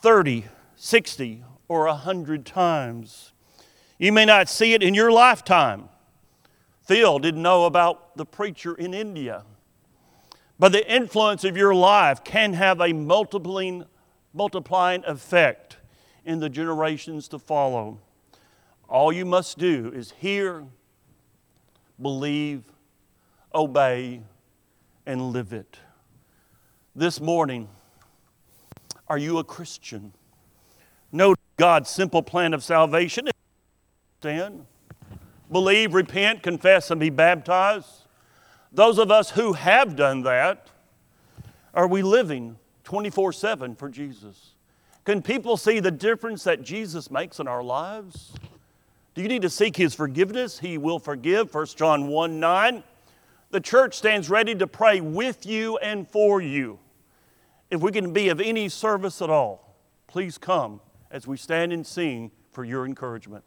30, 0.01 0.45
60, 0.77 1.43
or 1.69 1.87
100 1.87 2.47
times. 2.47 3.33
You 3.99 4.13
may 4.13 4.25
not 4.25 4.49
see 4.49 4.75
it 4.75 4.83
in 4.83 4.95
your 4.95 5.11
lifetime. 5.11 5.89
Phil 6.87 7.19
didn't 7.19 7.43
know 7.43 7.65
about 7.65 8.17
the 8.17 8.25
preacher 8.25 8.75
in 8.75 8.95
India. 8.95 9.45
But 10.59 10.73
the 10.73 10.91
influence 10.91 11.45
of 11.45 11.57
your 11.57 11.75
life 11.75 12.23
can 12.23 12.53
have 12.53 12.81
a 12.81 12.93
multiplying, 12.93 13.85
multiplying 14.33 15.05
effect 15.05 15.79
in 16.25 16.39
the 16.39 16.49
generations 16.49 17.29
to 17.29 17.39
follow. 17.39 18.01
All 18.89 19.13
you 19.13 19.25
must 19.25 19.59
do 19.59 19.91
is 19.95 20.13
hear, 20.19 20.65
believe, 22.01 22.63
obey, 23.55 24.23
and 25.05 25.33
live 25.33 25.53
it. 25.53 25.79
This 26.95 27.21
morning, 27.21 27.69
are 29.09 29.19
you 29.19 29.39
a 29.39 29.45
Christian? 29.45 30.13
Know 31.11 31.35
God's 31.57 31.91
simple 31.91 32.23
plan 32.23 32.55
of 32.55 32.63
salvation. 32.63 33.29
Stand, 34.21 34.67
believe, 35.51 35.93
repent, 35.93 36.43
confess, 36.43 36.91
and 36.91 37.01
be 37.01 37.11
baptized. 37.11 38.07
Those 38.73 38.99
of 38.99 39.11
us 39.11 39.31
who 39.31 39.55
have 39.55 39.97
done 39.97 40.23
that, 40.23 40.69
are 41.75 41.89
we 41.89 42.03
living 42.03 42.57
24 42.85 43.33
7 43.33 43.75
for 43.75 43.89
Jesus? 43.89 44.53
Can 45.05 45.23
people 45.23 45.57
see 45.57 45.81
the 45.81 45.91
difference 45.91 46.45
that 46.45 46.63
Jesus 46.63 47.11
makes 47.11 47.41
in 47.41 47.47
our 47.49 47.63
lives? 47.63 48.33
Do 49.17 49.23
you 49.23 49.29
need 49.29 49.43
to 49.43 49.51
seek 49.51 49.77
His 49.77 49.95
forgiveness? 49.95 50.59
He 50.59 50.77
will 50.77 50.99
forgive. 50.99 51.55
1 51.55 51.67
John 51.69 52.09
1 52.09 52.39
9. 52.39 52.83
The 53.51 53.61
church 53.63 53.97
stands 53.97 54.29
ready 54.29 54.55
to 54.55 54.67
pray 54.67 55.01
with 55.01 55.47
you 55.47 55.79
and 55.79 56.07
for 56.07 56.43
you. 56.43 56.79
If 57.71 57.81
we 57.81 57.93
can 57.93 58.13
be 58.13 58.29
of 58.29 58.43
any 58.43 58.69
service 58.69 59.23
at 59.23 59.31
all, 59.31 59.75
please 60.07 60.37
come 60.37 60.83
as 61.11 61.27
we 61.27 61.39
stand 61.39 61.73
and 61.73 61.87
sing 61.87 62.31
for 62.53 62.63
your 62.63 62.85
encouragement. 62.85 63.43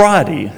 Friday. 0.00 0.50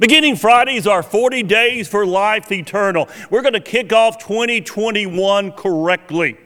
Beginning 0.00 0.34
Friday 0.34 0.74
is 0.74 0.88
our 0.88 1.04
40 1.04 1.44
days 1.44 1.86
for 1.86 2.04
life 2.04 2.50
eternal. 2.50 3.08
We're 3.30 3.42
going 3.42 3.54
to 3.54 3.60
kick 3.60 3.92
off 3.92 4.18
2021 4.18 5.52
correctly 5.52 6.36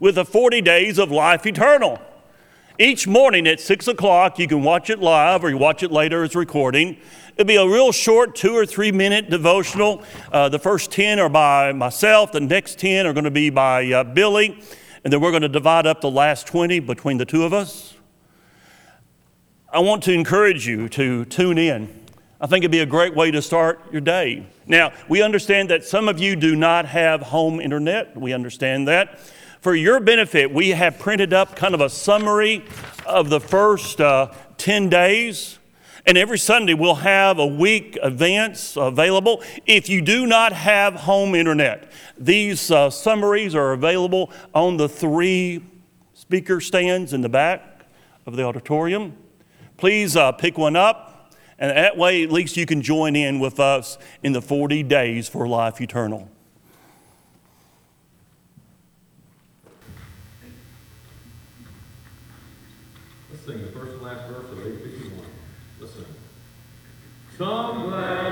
with 0.00 0.16
the 0.16 0.24
40 0.24 0.62
days 0.62 0.98
of 0.98 1.12
life 1.12 1.46
eternal. 1.46 2.02
Each 2.76 3.06
morning 3.06 3.46
at 3.46 3.60
6 3.60 3.86
o'clock, 3.86 4.36
you 4.40 4.48
can 4.48 4.64
watch 4.64 4.90
it 4.90 4.98
live 4.98 5.44
or 5.44 5.50
you 5.50 5.58
watch 5.58 5.84
it 5.84 5.92
later 5.92 6.24
as 6.24 6.34
recording. 6.34 6.96
It'll 7.36 7.46
be 7.46 7.54
a 7.54 7.64
real 7.64 7.92
short 7.92 8.34
two 8.34 8.56
or 8.56 8.66
three 8.66 8.90
minute 8.90 9.30
devotional. 9.30 10.02
Uh, 10.32 10.48
the 10.48 10.58
first 10.58 10.90
10 10.90 11.20
are 11.20 11.28
by 11.28 11.72
myself, 11.72 12.32
the 12.32 12.40
next 12.40 12.80
10 12.80 13.06
are 13.06 13.12
going 13.12 13.22
to 13.22 13.30
be 13.30 13.48
by 13.48 13.86
uh, 13.92 14.02
Billy, 14.02 14.60
and 15.04 15.12
then 15.12 15.20
we're 15.20 15.30
going 15.30 15.42
to 15.42 15.48
divide 15.48 15.86
up 15.86 16.00
the 16.00 16.10
last 16.10 16.48
20 16.48 16.80
between 16.80 17.18
the 17.18 17.24
two 17.24 17.44
of 17.44 17.54
us. 17.54 17.94
I 19.72 19.78
want 19.78 20.02
to 20.04 20.12
encourage 20.12 20.66
you 20.66 20.88
to 20.88 21.24
tune 21.26 21.56
in. 21.56 21.94
I 22.40 22.48
think 22.48 22.64
it'd 22.64 22.72
be 22.72 22.80
a 22.80 22.86
great 22.86 23.14
way 23.14 23.30
to 23.30 23.40
start 23.40 23.80
your 23.92 24.00
day. 24.00 24.48
Now, 24.66 24.92
we 25.08 25.22
understand 25.22 25.70
that 25.70 25.84
some 25.84 26.08
of 26.08 26.18
you 26.18 26.34
do 26.34 26.56
not 26.56 26.86
have 26.86 27.22
home 27.22 27.60
internet. 27.60 28.16
We 28.16 28.32
understand 28.32 28.88
that. 28.88 29.20
For 29.60 29.76
your 29.76 30.00
benefit, 30.00 30.52
we 30.52 30.70
have 30.70 30.98
printed 30.98 31.32
up 31.32 31.54
kind 31.54 31.72
of 31.72 31.80
a 31.80 31.88
summary 31.88 32.64
of 33.06 33.30
the 33.30 33.38
first 33.38 34.00
uh, 34.00 34.32
10 34.58 34.88
days. 34.88 35.60
And 36.04 36.18
every 36.18 36.38
Sunday 36.38 36.74
we'll 36.74 36.96
have 36.96 37.38
a 37.38 37.46
week 37.46 37.96
events 38.02 38.76
available. 38.76 39.40
If 39.66 39.88
you 39.88 40.02
do 40.02 40.26
not 40.26 40.52
have 40.52 40.94
home 40.94 41.36
internet, 41.36 41.92
these 42.18 42.72
uh, 42.72 42.90
summaries 42.90 43.54
are 43.54 43.70
available 43.70 44.32
on 44.52 44.78
the 44.78 44.88
three 44.88 45.64
speaker 46.12 46.60
stands 46.60 47.12
in 47.12 47.20
the 47.20 47.28
back 47.28 47.84
of 48.26 48.34
the 48.34 48.42
auditorium. 48.42 49.16
Please 49.80 50.14
uh, 50.14 50.30
pick 50.30 50.58
one 50.58 50.76
up, 50.76 51.32
and 51.58 51.74
that 51.74 51.96
way 51.96 52.22
at 52.22 52.30
least 52.30 52.54
you 52.58 52.66
can 52.66 52.82
join 52.82 53.16
in 53.16 53.40
with 53.40 53.58
us 53.58 53.96
in 54.22 54.34
the 54.34 54.42
40 54.42 54.82
days 54.82 55.26
for 55.26 55.48
life 55.48 55.80
eternal. 55.80 56.28
Let's 63.30 63.46
sing 63.46 63.62
the 63.62 63.72
first 63.72 63.92
and 63.92 64.02
last 64.02 64.28
verse 64.28 64.52
of 64.52 64.58
851. 64.58 65.24
Listen. 65.80 66.04
Some 67.38 67.88
glad 67.88 68.29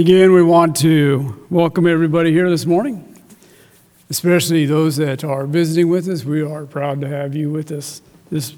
Again, 0.00 0.32
we 0.32 0.42
want 0.42 0.76
to 0.76 1.46
welcome 1.50 1.86
everybody 1.86 2.32
here 2.32 2.48
this 2.48 2.64
morning, 2.64 3.22
especially 4.08 4.64
those 4.64 4.96
that 4.96 5.24
are 5.24 5.46
visiting 5.46 5.90
with 5.90 6.08
us. 6.08 6.24
We 6.24 6.40
are 6.40 6.64
proud 6.64 7.02
to 7.02 7.08
have 7.08 7.34
you 7.34 7.50
with 7.50 7.70
us 7.70 8.00
this 8.30 8.54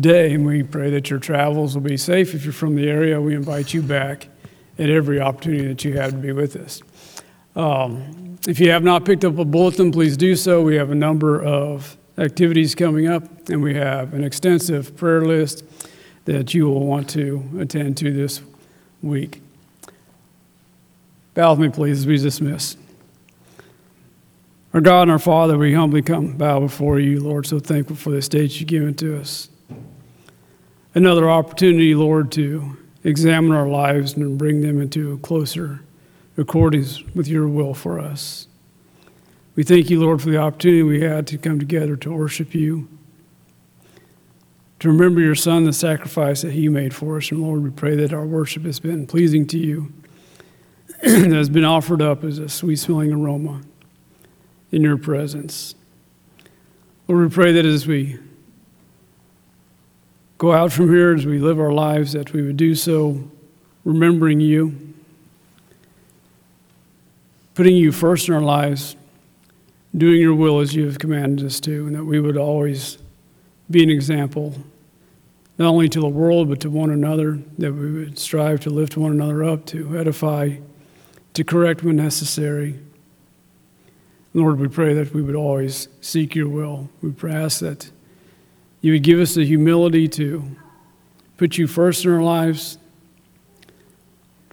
day, 0.00 0.32
and 0.32 0.46
we 0.46 0.62
pray 0.62 0.88
that 0.88 1.10
your 1.10 1.18
travels 1.18 1.74
will 1.74 1.82
be 1.82 1.98
safe. 1.98 2.34
If 2.34 2.44
you're 2.44 2.54
from 2.54 2.74
the 2.74 2.88
area, 2.88 3.20
we 3.20 3.34
invite 3.34 3.74
you 3.74 3.82
back 3.82 4.28
at 4.78 4.88
every 4.88 5.20
opportunity 5.20 5.68
that 5.68 5.84
you 5.84 5.92
have 5.98 6.12
to 6.12 6.16
be 6.16 6.32
with 6.32 6.56
us. 6.56 6.80
Um, 7.54 8.38
if 8.48 8.58
you 8.58 8.70
have 8.70 8.82
not 8.82 9.04
picked 9.04 9.26
up 9.26 9.36
a 9.36 9.44
bulletin, 9.44 9.92
please 9.92 10.16
do 10.16 10.34
so. 10.34 10.62
We 10.62 10.76
have 10.76 10.90
a 10.90 10.94
number 10.94 11.42
of 11.42 11.98
activities 12.16 12.74
coming 12.74 13.08
up, 13.08 13.50
and 13.50 13.62
we 13.62 13.74
have 13.74 14.14
an 14.14 14.24
extensive 14.24 14.96
prayer 14.96 15.26
list 15.26 15.64
that 16.24 16.54
you 16.54 16.64
will 16.64 16.86
want 16.86 17.10
to 17.10 17.46
attend 17.60 17.98
to 17.98 18.10
this 18.10 18.40
week. 19.02 19.41
Bow 21.34 21.52
with 21.52 21.60
me, 21.60 21.68
please, 21.70 22.00
as 22.00 22.06
we 22.06 22.18
dismiss. 22.18 22.76
Our 24.74 24.82
God 24.82 25.02
and 25.02 25.10
our 25.10 25.18
Father, 25.18 25.56
we 25.56 25.72
humbly 25.72 26.02
come 26.02 26.36
bow 26.36 26.60
before 26.60 26.98
you, 26.98 27.20
Lord, 27.20 27.46
so 27.46 27.58
thankful 27.58 27.96
for 27.96 28.10
this 28.10 28.28
day 28.28 28.44
you've 28.44 28.68
given 28.68 28.94
to 28.96 29.18
us. 29.18 29.48
Another 30.94 31.30
opportunity, 31.30 31.94
Lord, 31.94 32.30
to 32.32 32.76
examine 33.02 33.52
our 33.52 33.66
lives 33.66 34.14
and 34.14 34.36
bring 34.36 34.60
them 34.60 34.80
into 34.80 35.18
closer 35.18 35.80
accordance 36.36 37.02
with 37.14 37.28
your 37.28 37.48
will 37.48 37.72
for 37.72 37.98
us. 37.98 38.46
We 39.54 39.62
thank 39.62 39.88
you, 39.88 40.00
Lord, 40.00 40.20
for 40.20 40.30
the 40.30 40.38
opportunity 40.38 40.82
we 40.82 41.00
had 41.00 41.26
to 41.28 41.38
come 41.38 41.58
together 41.58 41.96
to 41.96 42.12
worship 42.12 42.54
you, 42.54 42.88
to 44.80 44.88
remember 44.88 45.20
your 45.20 45.34
Son, 45.34 45.64
the 45.64 45.72
sacrifice 45.72 46.42
that 46.42 46.52
he 46.52 46.68
made 46.68 46.94
for 46.94 47.16
us. 47.16 47.30
And 47.30 47.40
Lord, 47.40 47.62
we 47.62 47.70
pray 47.70 47.96
that 47.96 48.12
our 48.12 48.26
worship 48.26 48.64
has 48.64 48.80
been 48.80 49.06
pleasing 49.06 49.46
to 49.48 49.58
you 49.58 49.92
that 51.04 51.32
has 51.32 51.48
been 51.48 51.64
offered 51.64 52.00
up 52.00 52.22
as 52.22 52.38
a 52.38 52.48
sweet 52.48 52.76
smelling 52.76 53.12
aroma 53.12 53.60
in 54.70 54.82
your 54.82 54.96
presence. 54.96 55.74
Lord, 57.08 57.24
we 57.24 57.34
pray 57.34 57.50
that 57.50 57.66
as 57.66 57.88
we 57.88 58.20
go 60.38 60.52
out 60.52 60.70
from 60.70 60.90
here, 60.90 61.12
as 61.12 61.26
we 61.26 61.40
live 61.40 61.58
our 61.58 61.72
lives, 61.72 62.12
that 62.12 62.32
we 62.32 62.42
would 62.42 62.56
do 62.56 62.76
so 62.76 63.28
remembering 63.84 64.38
you, 64.38 64.94
putting 67.54 67.74
you 67.74 67.90
first 67.90 68.28
in 68.28 68.34
our 68.34 68.40
lives, 68.40 68.94
doing 69.96 70.20
your 70.20 70.34
will 70.34 70.60
as 70.60 70.72
you 70.72 70.86
have 70.86 71.00
commanded 71.00 71.44
us 71.44 71.58
to, 71.58 71.88
and 71.88 71.96
that 71.96 72.04
we 72.04 72.20
would 72.20 72.36
always 72.36 72.98
be 73.68 73.82
an 73.82 73.90
example, 73.90 74.54
not 75.58 75.66
only 75.66 75.88
to 75.88 75.98
the 75.98 76.08
world, 76.08 76.48
but 76.48 76.60
to 76.60 76.70
one 76.70 76.90
another, 76.90 77.40
that 77.58 77.72
we 77.72 77.90
would 77.90 78.20
strive 78.20 78.60
to 78.60 78.70
lift 78.70 78.96
one 78.96 79.10
another 79.10 79.42
up, 79.42 79.66
to 79.66 79.98
edify 79.98 80.58
to 81.34 81.44
correct 81.44 81.82
when 81.82 81.96
necessary. 81.96 82.78
Lord, 84.34 84.58
we 84.58 84.68
pray 84.68 84.94
that 84.94 85.12
we 85.12 85.22
would 85.22 85.34
always 85.34 85.88
seek 86.00 86.34
your 86.34 86.48
will. 86.48 86.88
We 87.02 87.12
ask 87.30 87.60
that 87.60 87.90
you 88.80 88.92
would 88.92 89.02
give 89.02 89.20
us 89.20 89.34
the 89.34 89.44
humility 89.44 90.08
to 90.08 90.56
put 91.36 91.58
you 91.58 91.66
first 91.66 92.04
in 92.04 92.12
our 92.12 92.22
lives, 92.22 92.78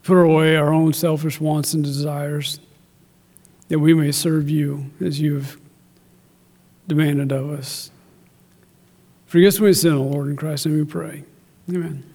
put 0.04 0.18
away 0.18 0.56
our 0.56 0.74
own 0.74 0.94
selfish 0.94 1.40
wants 1.40 1.74
and 1.74 1.84
desires, 1.84 2.60
that 3.70 3.80
we 3.80 3.94
may 3.94 4.12
serve 4.12 4.50
you 4.50 4.90
as 5.00 5.20
you 5.20 5.36
have 5.36 5.58
demanded 6.88 7.32
of 7.32 7.50
us. 7.52 7.92
Forgive 9.28 9.50
us 9.50 9.60
when 9.60 9.68
we 9.70 9.74
sin, 9.74 10.12
Lord, 10.12 10.28
in 10.28 10.36
Christ's 10.36 10.66
name 10.66 10.80
we 10.80 10.86
pray. 10.86 11.24
Amen. 11.70 12.09